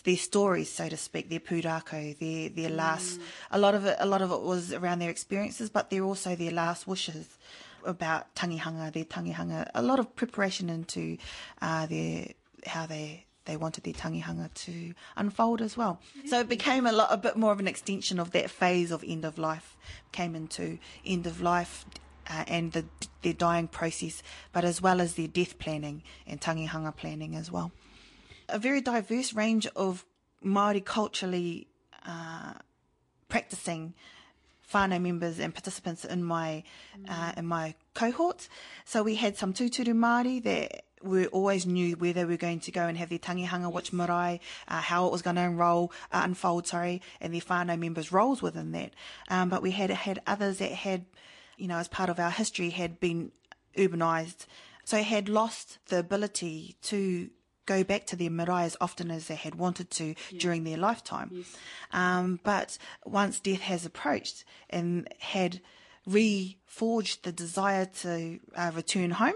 their 0.04 0.16
stories, 0.16 0.68
so 0.68 0.88
to 0.88 0.96
speak, 0.96 1.30
their 1.30 1.38
pūrākau, 1.40 2.18
their 2.18 2.48
their 2.48 2.70
last. 2.76 3.20
A 3.52 3.58
lot 3.58 3.74
of 3.74 3.84
it, 3.86 3.96
a 4.00 4.06
lot 4.06 4.20
of 4.22 4.32
it 4.32 4.40
was 4.42 4.72
around 4.72 4.98
their 4.98 5.10
experiences, 5.10 5.70
but 5.70 5.90
they're 5.90 6.02
also 6.04 6.34
their 6.34 6.50
last 6.50 6.86
wishes 6.88 7.28
about 7.84 8.34
tangihanga, 8.34 8.92
their 8.92 9.04
tangihanga. 9.04 9.70
A 9.74 9.82
lot 9.82 9.98
of 9.98 10.14
preparation 10.16 10.68
into 10.68 11.18
uh, 11.60 11.86
their 11.86 12.28
how 12.66 12.86
they 12.86 13.26
they 13.44 13.56
wanted 13.56 13.84
their 13.84 13.94
tangihanga 13.94 14.52
to 14.54 14.94
unfold 15.16 15.60
as 15.60 15.76
well. 15.76 16.00
So 16.26 16.40
it 16.40 16.48
became 16.48 16.86
a 16.86 16.92
lot, 16.92 17.08
a 17.10 17.16
bit 17.16 17.36
more 17.36 17.52
of 17.52 17.58
an 17.58 17.66
extension 17.66 18.20
of 18.20 18.30
that 18.32 18.50
phase 18.50 18.90
of 18.90 19.04
end 19.06 19.24
of 19.24 19.36
life. 19.38 19.76
Came 20.12 20.34
into 20.34 20.78
end 21.04 21.26
of 21.26 21.40
life. 21.40 21.84
Uh, 22.30 22.44
and 22.46 22.70
the, 22.70 22.84
their 23.22 23.32
dying 23.32 23.66
process, 23.66 24.22
but 24.52 24.64
as 24.64 24.80
well 24.80 25.00
as 25.00 25.16
their 25.16 25.26
death 25.26 25.58
planning 25.58 26.04
and 26.24 26.40
tangihanga 26.40 26.94
planning 26.96 27.34
as 27.34 27.50
well 27.50 27.72
a 28.52 28.58
very 28.58 28.80
diverse 28.80 29.32
range 29.32 29.66
of 29.74 30.04
Māori 30.44 30.84
culturally 30.84 31.68
uh, 32.06 32.54
practicing 33.28 33.94
whānau 34.72 35.00
members 35.00 35.38
and 35.38 35.54
participants 35.54 36.04
in 36.04 36.24
my 36.24 36.62
uh, 37.08 37.32
in 37.36 37.46
my 37.46 37.74
cohort. 37.94 38.48
So 38.84 39.02
we 39.02 39.16
had 39.16 39.36
some 39.36 39.52
tūturu 39.52 39.94
Māori 39.94 40.42
that 40.44 40.84
we 41.02 41.26
always 41.28 41.66
knew 41.66 41.96
where 41.96 42.12
they 42.12 42.24
were 42.24 42.36
going 42.36 42.60
to 42.60 42.70
go 42.70 42.86
and 42.86 42.96
have 42.96 43.08
their 43.08 43.18
tangihanga, 43.18 43.72
which 43.72 43.92
marae, 43.92 44.40
uh, 44.68 44.80
how 44.80 45.06
it 45.06 45.12
was 45.12 45.22
going 45.22 45.36
to 45.36 45.42
enroll, 45.42 45.92
uh, 46.12 46.22
unfold, 46.24 46.66
sorry, 46.66 47.02
and 47.20 47.34
their 47.34 47.40
whānau 47.40 47.78
members' 47.78 48.12
roles 48.12 48.40
within 48.40 48.72
that. 48.72 48.92
Um, 49.28 49.48
but 49.48 49.62
we 49.62 49.72
had 49.72 49.90
had 49.90 50.20
others 50.26 50.58
that 50.58 50.72
had, 50.72 51.06
you 51.56 51.68
know, 51.68 51.78
as 51.78 51.88
part 51.88 52.08
of 52.08 52.20
our 52.20 52.30
history, 52.30 52.70
had 52.70 53.00
been 53.00 53.32
urbanised, 53.76 54.46
so 54.84 55.02
had 55.02 55.28
lost 55.28 55.78
the 55.86 55.98
ability 55.98 56.76
to 56.82 57.30
go 57.66 57.84
back 57.84 58.06
to 58.06 58.16
their 58.16 58.30
marae 58.30 58.64
as 58.64 58.76
often 58.80 59.10
as 59.10 59.28
they 59.28 59.34
had 59.34 59.54
wanted 59.54 59.90
to 59.90 60.14
during 60.38 60.64
their 60.64 60.76
lifetime. 60.76 61.44
Um, 61.92 62.40
but 62.42 62.78
once 63.04 63.40
death 63.40 63.60
has 63.60 63.86
approached 63.86 64.44
and 64.70 65.08
had 65.18 65.60
reforged 66.08 67.22
the 67.22 67.32
desire 67.32 67.86
to 67.86 68.40
uh, 68.56 68.72
return 68.74 69.12
home, 69.12 69.34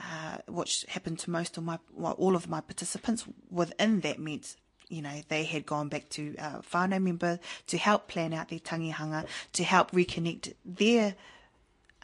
uh, 0.00 0.38
which 0.48 0.84
happened 0.88 1.18
to 1.20 1.30
most 1.30 1.56
of 1.56 1.64
my, 1.64 1.78
well, 1.94 2.12
all 2.12 2.36
of 2.36 2.48
my 2.48 2.60
participants, 2.60 3.24
within 3.50 4.00
that 4.00 4.18
meant 4.18 4.56
you 4.88 5.02
know, 5.02 5.20
they 5.28 5.44
had 5.44 5.66
gone 5.66 5.88
back 5.88 6.08
to 6.10 6.36
uh, 6.38 6.60
whānau 6.60 7.02
member 7.02 7.40
to 7.66 7.76
help 7.76 8.06
plan 8.06 8.32
out 8.32 8.48
their 8.48 8.60
tangihanga, 8.60 9.26
to 9.52 9.64
help 9.64 9.90
reconnect 9.90 10.54
their 10.64 11.16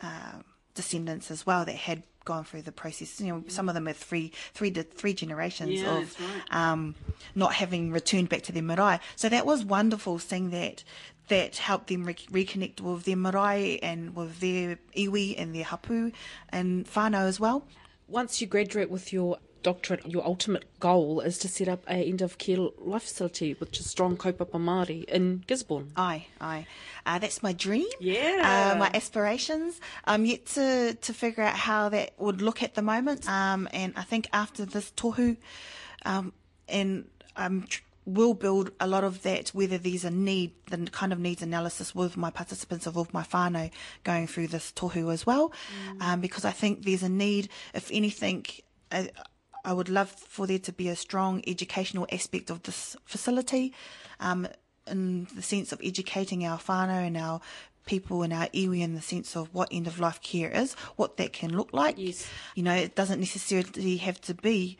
uh, 0.03 0.41
descendants 0.75 1.31
as 1.31 1.47
well 1.47 1.65
that 1.65 1.77
had 1.77 2.03
gone 2.25 2.45
through 2.45 2.63
the 2.63 2.73
process. 2.73 3.21
You 3.21 3.27
know, 3.29 3.45
some 3.49 3.69
of 3.69 3.75
them 3.75 3.89
are 3.89 3.93
three, 3.93 4.33
three 4.55 4.71
to 4.73 4.83
three 4.83 5.15
generations 5.15 5.81
Yeah, 5.81 5.99
of 5.99 6.17
right. 6.21 6.71
um, 6.73 6.95
not 7.35 7.55
having 7.55 7.91
returned 7.93 8.29
back 8.29 8.43
to 8.43 8.53
their 8.53 8.63
marae. 8.63 9.01
So 9.17 9.29
that 9.29 9.47
was 9.47 9.65
wonderful 9.65 10.19
seeing 10.19 10.51
that 10.51 10.85
that 11.29 11.57
helped 11.57 11.87
them 11.87 12.05
re- 12.05 12.15
reconnect 12.15 12.81
with 12.81 13.05
their 13.05 13.17
marae 13.17 13.79
and 13.83 14.15
with 14.15 14.41
their 14.41 14.79
iwi 14.97 15.35
and 15.39 15.55
their 15.55 15.65
hapu 15.65 16.11
and 16.51 16.85
whānau 16.87 17.27
as 17.27 17.39
well. 17.41 17.65
Once 18.09 18.41
you 18.41 18.47
graduate 18.47 18.91
with 18.91 19.13
your 19.13 19.39
doctorate, 19.63 20.07
your 20.07 20.25
ultimate 20.25 20.65
goal 20.81 21.21
is 21.21 21.39
to 21.39 21.49
set 21.49 21.69
up 21.69 21.85
a 21.89 21.95
end 21.95 22.23
of 22.23 22.39
care 22.39 22.59
life 22.79 23.03
facility, 23.03 23.55
which 23.55 23.81
is 23.81 23.89
strong 23.89 24.17
kaupapa 24.17 24.59
Māori 24.61 25.05
in 25.05 25.45
Gisborne. 25.47 25.93
Aye, 25.97 26.27
aye. 26.41 26.67
Uh, 27.07 27.19
that's 27.19 27.43
my 27.43 27.53
dream. 27.53 27.87
Yeah. 28.01 28.73
Uh, 28.75 28.79
my 28.79 28.91
aspirations. 28.95 29.81
I'm 30.05 30.25
yet 30.25 30.47
to, 30.47 30.95
to 30.95 31.13
figure 31.13 31.45
out 31.45 31.57
how 31.57 31.89
that 31.91 32.13
would 32.19 32.43
look 32.43 32.63
at 32.63 32.75
the 32.75 32.83
moment. 32.83 33.29
Um, 33.29 33.69
and 33.73 33.93
I 33.97 34.03
think 34.03 34.29
after 34.33 34.65
this 34.65 34.91
tohu, 34.97 35.37
um, 36.05 36.33
and 36.69 37.09
I'm 37.37 37.63
tr- 37.65 37.83
will 38.05 38.35
build 38.35 38.73
a 38.81 38.87
lot 38.87 39.05
of 39.05 39.23
that, 39.23 39.51
whether 39.51 39.79
there's 39.79 40.05
a 40.05 40.11
need, 40.11 40.53
the 40.71 40.79
kind 40.91 41.13
of 41.13 41.21
needs 41.21 41.43
analysis 41.43 41.95
with 41.95 42.17
my 42.17 42.31
participants 42.31 42.87
of 42.87 42.97
with 42.97 43.15
my 43.15 43.23
whānau 43.23 43.71
going 44.03 44.27
through 44.27 44.49
this 44.49 44.73
tohu 44.73 45.13
as 45.13 45.25
well. 45.25 45.53
Um, 46.01 46.21
because 46.21 46.45
I 46.45 46.51
think 46.51 46.85
there's 46.85 47.05
a 47.05 47.09
need, 47.09 47.49
if 47.75 47.91
anything, 47.93 48.45
uh, 48.91 49.05
I 49.65 49.73
would 49.73 49.89
love 49.89 50.11
for 50.11 50.47
there 50.47 50.59
to 50.61 50.73
be 50.73 50.89
a 50.89 50.97
strong 50.97 51.43
educational 51.47 52.07
aspect 52.13 52.51
of 52.51 52.63
this 52.63 52.97
facility, 53.05 53.73
um, 54.21 54.49
in 54.87 55.29
the 55.35 55.43
sense 55.43 55.73
of 55.73 55.81
educating 55.83 56.45
our 56.45 56.59
whānau 56.59 57.07
and 57.07 57.17
our 57.17 57.41
people 57.87 58.23
and 58.23 58.33
our 58.33 58.47
iwi 58.49 58.81
in 58.81 58.95
the 58.95 59.03
sense 59.03 59.37
of 59.37 59.53
what 59.53 59.69
end 59.73 59.87
of 59.87 59.99
life 59.99 60.21
care 60.23 60.51
is, 60.51 60.75
what 60.97 61.17
that 61.17 61.33
can 61.33 61.57
look 61.57 61.73
like. 61.73 61.97
Yes. 61.99 62.29
You 62.55 62.63
know, 62.63 62.75
it 62.75 62.95
doesn't 62.95 63.21
necessarily 63.21 63.97
have 63.97 64.21
to 64.23 64.35
be 64.35 64.79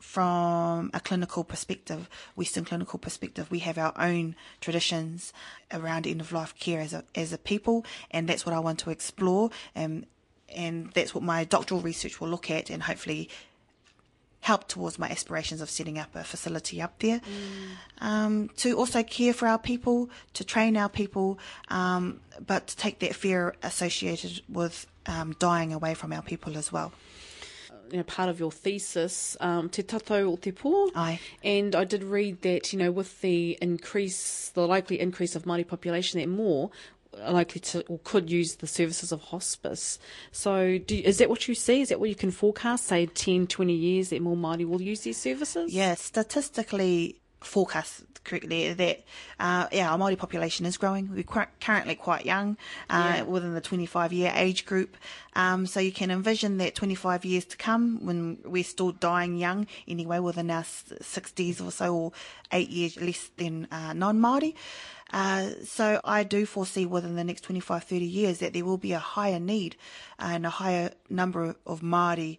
from 0.00 0.90
a 0.94 1.00
clinical 1.00 1.44
perspective, 1.44 2.08
Western 2.36 2.64
clinical 2.64 2.98
perspective, 2.98 3.50
we 3.50 3.58
have 3.58 3.76
our 3.76 3.92
own 3.98 4.36
traditions 4.60 5.32
around 5.72 6.06
end 6.06 6.20
of 6.20 6.32
life 6.32 6.54
care 6.58 6.80
as 6.80 6.92
a 6.92 7.04
as 7.14 7.32
a 7.32 7.38
people, 7.38 7.84
and 8.10 8.28
that's 8.28 8.46
what 8.46 8.54
I 8.54 8.58
want 8.60 8.78
to 8.80 8.90
explore, 8.90 9.50
and 9.74 10.06
and 10.54 10.90
that's 10.92 11.14
what 11.14 11.24
my 11.24 11.44
doctoral 11.44 11.80
research 11.80 12.20
will 12.20 12.28
look 12.28 12.50
at, 12.50 12.70
and 12.70 12.84
hopefully 12.84 13.28
help 14.40 14.68
towards 14.68 14.98
my 14.98 15.08
aspirations 15.08 15.60
of 15.60 15.68
setting 15.68 15.98
up 15.98 16.14
a 16.14 16.24
facility 16.24 16.80
up 16.80 16.98
there. 17.00 17.20
Um, 18.00 18.48
to 18.58 18.76
also 18.76 19.02
care 19.02 19.32
for 19.32 19.48
our 19.48 19.58
people, 19.58 20.08
to 20.34 20.44
train 20.44 20.76
our 20.76 20.88
people, 20.88 21.38
um, 21.68 22.20
but 22.46 22.68
to 22.68 22.76
take 22.76 23.00
that 23.00 23.14
fear 23.14 23.54
associated 23.62 24.42
with 24.48 24.86
um, 25.06 25.34
dying 25.38 25.72
away 25.72 25.94
from 25.94 26.12
our 26.12 26.22
people 26.22 26.56
as 26.56 26.72
well. 26.72 26.92
you 27.90 27.96
know, 27.96 28.04
part 28.04 28.28
of 28.28 28.38
your 28.38 28.52
thesis, 28.52 29.36
um, 29.40 29.68
Te 29.68 29.82
Tatau 29.82 30.32
o 30.32 30.36
Te 30.36 30.52
Pō. 30.52 30.90
Aye. 30.94 31.20
And 31.42 31.74
I 31.74 31.84
did 31.84 32.04
read 32.04 32.42
that, 32.42 32.72
you 32.72 32.78
know, 32.78 32.90
with 32.90 33.20
the 33.20 33.56
increase, 33.60 34.50
the 34.50 34.66
likely 34.66 35.00
increase 35.00 35.34
of 35.34 35.44
Māori 35.44 35.66
population, 35.66 36.20
that 36.20 36.28
more 36.28 36.70
likely 37.16 37.60
to 37.60 37.82
or 37.86 37.98
could 38.04 38.30
use 38.30 38.56
the 38.56 38.66
services 38.66 39.12
of 39.12 39.20
hospice. 39.22 39.98
So 40.32 40.78
do, 40.78 40.96
is 40.96 41.18
that 41.18 41.28
what 41.30 41.48
you 41.48 41.54
see? 41.54 41.80
Is 41.80 41.88
that 41.88 42.00
what 42.00 42.08
you 42.08 42.14
can 42.14 42.30
forecast, 42.30 42.86
say 42.86 43.06
10, 43.06 43.46
20 43.46 43.72
years, 43.72 44.10
that 44.10 44.22
more 44.22 44.36
Māori 44.36 44.66
will 44.68 44.82
use 44.82 45.00
these 45.00 45.16
services? 45.18 45.72
Yeah, 45.72 45.94
statistically 45.94 47.20
forecast 47.40 48.02
correctly 48.24 48.72
that 48.74 49.04
uh, 49.38 49.68
yeah 49.72 49.90
our 49.90 49.96
Māori 49.96 50.18
population 50.18 50.66
is 50.66 50.76
growing. 50.76 51.08
We're 51.10 51.22
qu- 51.22 51.46
currently 51.60 51.94
quite 51.94 52.26
young, 52.26 52.56
uh, 52.90 53.12
Yeah. 53.16 53.22
within 53.22 53.54
the 53.54 53.60
25 53.60 54.12
year 54.12 54.32
age 54.34 54.66
group. 54.66 54.96
Um, 55.34 55.66
so 55.66 55.78
you 55.80 55.92
can 55.92 56.10
envision 56.10 56.58
that 56.58 56.74
25 56.74 57.24
years 57.24 57.44
to 57.46 57.56
come 57.56 58.04
when 58.04 58.38
we're 58.44 58.64
still 58.64 58.90
dying 58.90 59.36
young 59.36 59.66
anyway, 59.86 60.18
within 60.18 60.50
our 60.50 60.64
60s 60.64 61.64
or 61.64 61.70
so, 61.70 61.94
or 61.94 62.12
eight 62.52 62.70
years 62.70 63.00
less 63.00 63.30
than 63.36 63.68
uh, 63.70 63.92
non 63.92 64.18
Māori. 64.18 64.54
Uh, 65.12 65.50
so 65.64 66.00
I 66.04 66.22
do 66.22 66.44
foresee 66.44 66.86
within 66.86 67.16
the 67.16 67.24
next 67.24 67.42
25, 67.42 67.84
30 67.84 68.04
years 68.04 68.38
that 68.38 68.52
there 68.52 68.64
will 68.64 68.76
be 68.76 68.92
a 68.92 68.98
higher 68.98 69.40
need 69.40 69.76
and 70.18 70.44
a 70.44 70.50
higher 70.50 70.92
number 71.08 71.56
of 71.66 71.80
Māori 71.80 72.38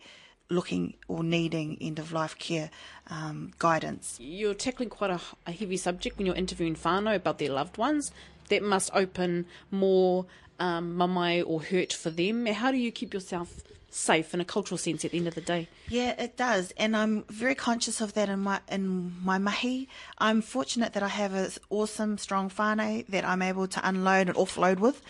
looking 0.50 0.96
or 1.08 1.24
needing 1.24 1.78
end 1.80 2.00
of 2.00 2.12
life 2.12 2.38
care 2.38 2.70
um, 3.08 3.52
guidance. 3.60 4.18
You're 4.20 4.54
tackling 4.54 4.90
quite 4.90 5.12
a, 5.12 5.20
a 5.46 5.52
heavy 5.52 5.78
subject 5.78 6.18
when 6.18 6.26
you're 6.26 6.36
interviewing 6.36 6.76
whānau 6.76 7.16
about 7.16 7.38
their 7.38 7.52
loved 7.52 7.78
ones. 7.78 8.12
That 8.50 8.64
must 8.64 8.90
open 8.96 9.46
more 9.70 10.26
um, 10.60 10.96
mamae 10.96 11.44
or 11.46 11.62
hurt 11.62 11.94
for 11.94 12.10
them. 12.10 12.48
How 12.48 12.72
do 12.72 12.78
you 12.78 12.92
keep 12.92 13.14
yourself 13.14 13.62
safe 13.94 14.34
in 14.34 14.42
a 14.42 14.46
cultural 14.46 14.78
sense 14.78 15.04
at 15.06 15.12
the 15.12 15.18
end 15.18 15.28
of 15.28 15.36
the 15.36 15.42
day. 15.42 15.68
Yeah, 15.88 16.16
it 16.22 16.38
does, 16.38 16.72
and 16.78 16.96
I'm 16.96 17.24
very 17.30 17.56
conscious 17.56 18.02
of 18.02 18.14
that 18.14 18.30
in 18.30 18.40
my 18.40 18.62
in 18.70 19.14
my 19.24 19.38
mahi. 19.38 19.88
I'm 20.18 20.42
fortunate 20.42 20.94
that 20.94 21.04
I 21.04 21.08
have 21.08 21.34
an 21.34 21.50
awesome, 21.70 22.18
strong 22.18 22.50
whānau 22.50 23.06
that 23.08 23.26
I'm 23.26 23.42
able 23.42 23.68
to 23.68 23.88
unload 23.88 24.28
and 24.28 24.38
offload 24.38 24.80
with. 24.80 25.02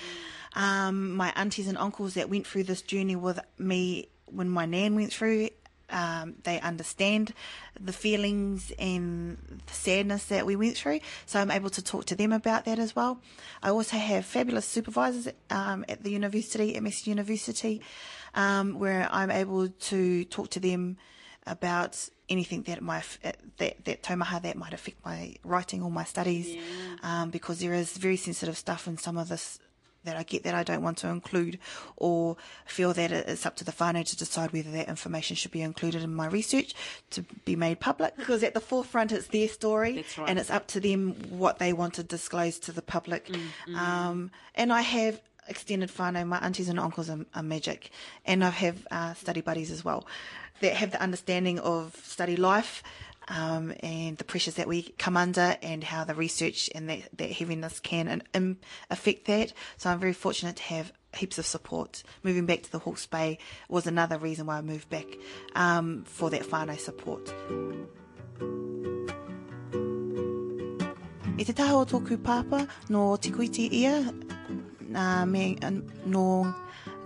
Um, 0.54 1.16
my 1.16 1.32
aunties 1.36 1.68
and 1.68 1.78
uncles 1.78 2.16
that 2.16 2.30
went 2.30 2.48
through 2.48 2.64
this 2.64 2.82
journey 2.82 3.16
with 3.16 3.40
me 3.60 4.10
when 4.26 4.50
my 4.50 4.66
nan 4.66 4.96
went 4.96 5.14
through, 5.14 5.50
um, 5.92 6.36
they 6.44 6.60
understand 6.60 7.34
the 7.80 7.94
feelings 7.94 8.72
and 8.80 9.38
the 9.66 9.74
sadness 9.74 10.26
that 10.26 10.46
we 10.46 10.56
went 10.56 10.78
through. 10.78 11.00
So 11.26 11.40
I'm 11.40 11.52
able 11.52 11.70
to 11.72 11.84
talk 11.84 12.06
to 12.06 12.16
them 12.16 12.32
about 12.32 12.66
that 12.66 12.80
as 12.80 12.96
well. 12.96 13.22
I 13.62 13.70
also 13.70 13.98
have 13.98 14.26
fabulous 14.26 14.66
supervisors 14.66 15.28
um, 15.50 15.86
at 15.88 16.04
the 16.04 16.12
university, 16.12 16.76
at 16.76 16.84
Massey 16.84 17.10
University, 17.10 17.82
um, 18.34 18.80
where 18.80 19.08
I'm 19.12 19.32
able 19.32 19.70
to 19.70 20.26
talk 20.26 20.50
to 20.52 20.60
them 20.60 20.98
about 21.48 22.10
anything 22.28 22.62
that 22.64 22.82
might 22.82 23.18
that 23.58 23.86
that 23.86 24.04
taumaha 24.04 24.42
that 24.44 24.56
might 24.56 24.74
affect 24.74 25.04
my 25.04 25.36
writing 25.44 25.82
or 25.82 25.90
my 25.90 26.04
studies, 26.04 26.56
um, 27.02 27.32
because 27.32 27.60
there 27.60 27.74
is 27.74 27.98
very 27.98 28.18
sensitive 28.18 28.58
stuff 28.58 28.88
in 28.88 28.98
some 28.98 29.18
of 29.18 29.30
this 29.30 29.60
that 30.04 30.16
I 30.16 30.24
get 30.24 30.44
that 30.44 30.54
I 30.54 30.64
don't 30.64 30.82
want 30.82 30.98
to 31.00 31.08
include, 31.08 31.60
or 31.98 32.38
feel 32.66 32.94
that 32.94 33.12
it's 33.12 33.46
up 33.46 33.56
to 33.58 33.64
the 33.64 33.72
whānau 33.72 34.06
to 34.06 34.18
decide 34.18 34.52
whether 34.54 34.72
that 34.72 34.88
information 34.88 35.36
should 35.36 35.52
be 35.52 35.62
included 35.62 36.04
in 36.04 36.14
my 36.14 36.28
research 36.28 36.74
to 37.12 37.24
be 37.46 37.56
made 37.56 37.80
public. 37.80 38.16
Because 38.16 38.44
at 38.44 38.54
the 38.54 38.62
forefront, 38.62 39.12
it's 39.12 39.28
their 39.28 39.48
story, 39.48 40.06
right. 40.18 40.30
and 40.30 40.40
it's 40.40 40.50
up 40.50 40.68
to 40.68 40.80
them 40.80 41.16
what 41.30 41.60
they 41.60 41.74
want 41.74 41.94
to 41.96 42.04
disclose 42.04 42.60
to 42.60 42.72
the 42.72 42.82
public. 42.82 43.30
Um, 43.76 44.32
and 44.56 44.72
I 44.72 44.82
have 44.82 45.22
extended 45.48 45.90
whānau, 45.92 46.26
my 46.28 46.38
aunties 46.40 46.70
and 46.70 46.80
uncles 46.80 47.10
are, 47.10 47.26
are 47.36 47.44
magic, 47.44 47.90
and 48.26 48.44
I 48.44 48.50
have 48.52 48.88
uh, 48.92 49.14
study 49.16 49.42
buddies 49.42 49.72
as 49.72 49.84
well 49.84 50.06
that 50.62 50.74
have 50.76 50.92
the 50.92 51.02
understanding 51.02 51.60
of 51.60 51.96
study 52.04 52.36
life 52.36 52.84
um, 53.30 53.74
and 53.82 54.18
the 54.18 54.24
pressures 54.24 54.56
that 54.56 54.68
we 54.68 54.84
come 54.98 55.16
under 55.16 55.56
and 55.62 55.84
how 55.84 56.04
the 56.04 56.16
research 56.16 56.70
and 56.76 56.90
that, 56.90 57.10
that 57.18 57.32
heaviness 57.32 57.80
can 57.80 58.24
um, 58.34 58.58
affect 58.90 59.26
that. 59.26 59.54
So 59.78 59.90
I'm 59.90 60.00
very 60.00 60.14
fortunate 60.14 60.58
to 60.58 60.64
have 60.64 60.92
heaps 61.16 61.38
of 61.38 61.46
support. 61.46 62.04
Moving 62.24 62.46
back 62.46 62.64
to 62.64 62.72
the 62.72 62.80
Hawke's 62.80 63.06
Bay 63.06 63.40
was 63.68 63.88
another 63.88 64.18
reason 64.18 64.46
why 64.46 64.58
I 64.58 64.62
moved 64.62 64.90
back 64.90 65.08
um, 65.56 66.04
for 66.06 66.30
that 66.30 66.44
whānau 66.44 66.80
support. 66.80 67.34
I 71.40 71.44
te 71.44 71.54
tōku 71.54 72.18
pāpa 72.18 72.68
no 72.90 73.16
te 73.16 73.32
kuiti 73.32 73.72
ia 73.72 74.14
uh, 74.94 75.26
me, 75.26 75.58
no 76.06 76.54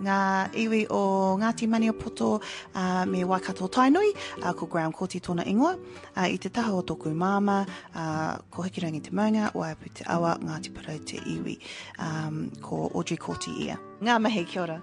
ngā 0.02 0.18
iwi 0.64 0.86
o 0.90 1.36
Ngāti 1.38 1.68
Mani 1.68 1.90
o 1.90 1.92
Poto 1.92 2.40
uh, 2.74 3.04
me 3.06 3.22
Waikato 3.24 3.68
Tainui, 3.68 4.14
uh, 4.42 4.52
ko 4.52 4.66
Graham 4.66 4.92
Koti 4.92 5.20
tōna 5.20 5.46
ingoa. 5.46 5.76
Uh, 6.16 6.28
I 6.28 6.36
te 6.36 6.48
taha 6.48 6.74
o 6.74 6.82
tōku 6.82 7.14
māma, 7.14 7.66
uh, 7.94 8.38
ko 8.50 8.62
Hikirangi 8.62 9.02
te 9.04 9.10
maunga, 9.10 9.50
o 9.54 9.60
Aipu 9.60 9.92
te 9.94 10.04
awa, 10.08 10.36
Ngāti 10.42 10.74
Parau 10.74 10.98
te 11.04 11.18
iwi, 11.18 11.58
um, 11.98 12.50
ko 12.60 12.90
Audrey 12.94 13.18
Koti 13.18 13.54
ia. 13.66 13.78
Ngā 14.02 14.20
mahi 14.20 14.44
kia 14.44 14.62
ora. 14.62 14.80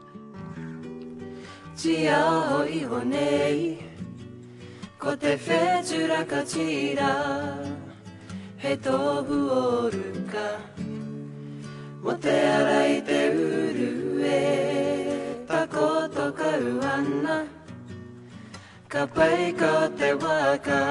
Tia 1.81 2.17
o 2.27 2.65
iho 2.67 2.99
nei 3.03 3.77
Ko 4.99 5.15
te 5.15 5.37
whetura 5.37 6.27
ka 6.27 6.43
tira 6.43 7.13
He 8.57 8.75
tohu 8.77 9.39
o 9.49 9.89
ruka 9.89 10.47
Mo 12.03 12.13
te 12.21 12.35
ara 12.57 12.77
i 12.91 13.01
te 13.01 13.21
uru 13.33 14.21
e 14.21 14.80
Takoto 16.21 16.37
kau 16.37 16.79
ana. 16.85 17.47
Ka 18.87 19.05
pai 19.07 19.53
ko 19.57 19.89
te 19.97 20.13
waka. 20.13 20.81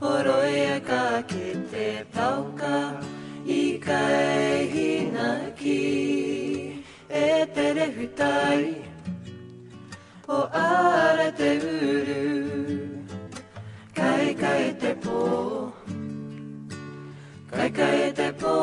Horoia 0.00 0.78
ka 0.86 1.22
ki 1.26 1.46
te 1.72 2.04
tauka. 2.14 3.02
I 3.46 3.78
ka 3.82 3.98
e 4.08 4.66
hina 4.72 5.50
ki. 5.58 6.84
E 7.10 7.46
te 7.54 7.66
rehutai 7.78 8.62
o 10.28 10.38
ara 10.54 11.28
te 11.40 11.50
uru. 11.74 12.22
Kai 13.94 14.34
kai 14.42 14.64
te 14.78 14.94
pō. 14.94 15.18
Kai 17.50 17.70
kai 17.70 18.12
te 18.14 18.30
pō 18.44 18.56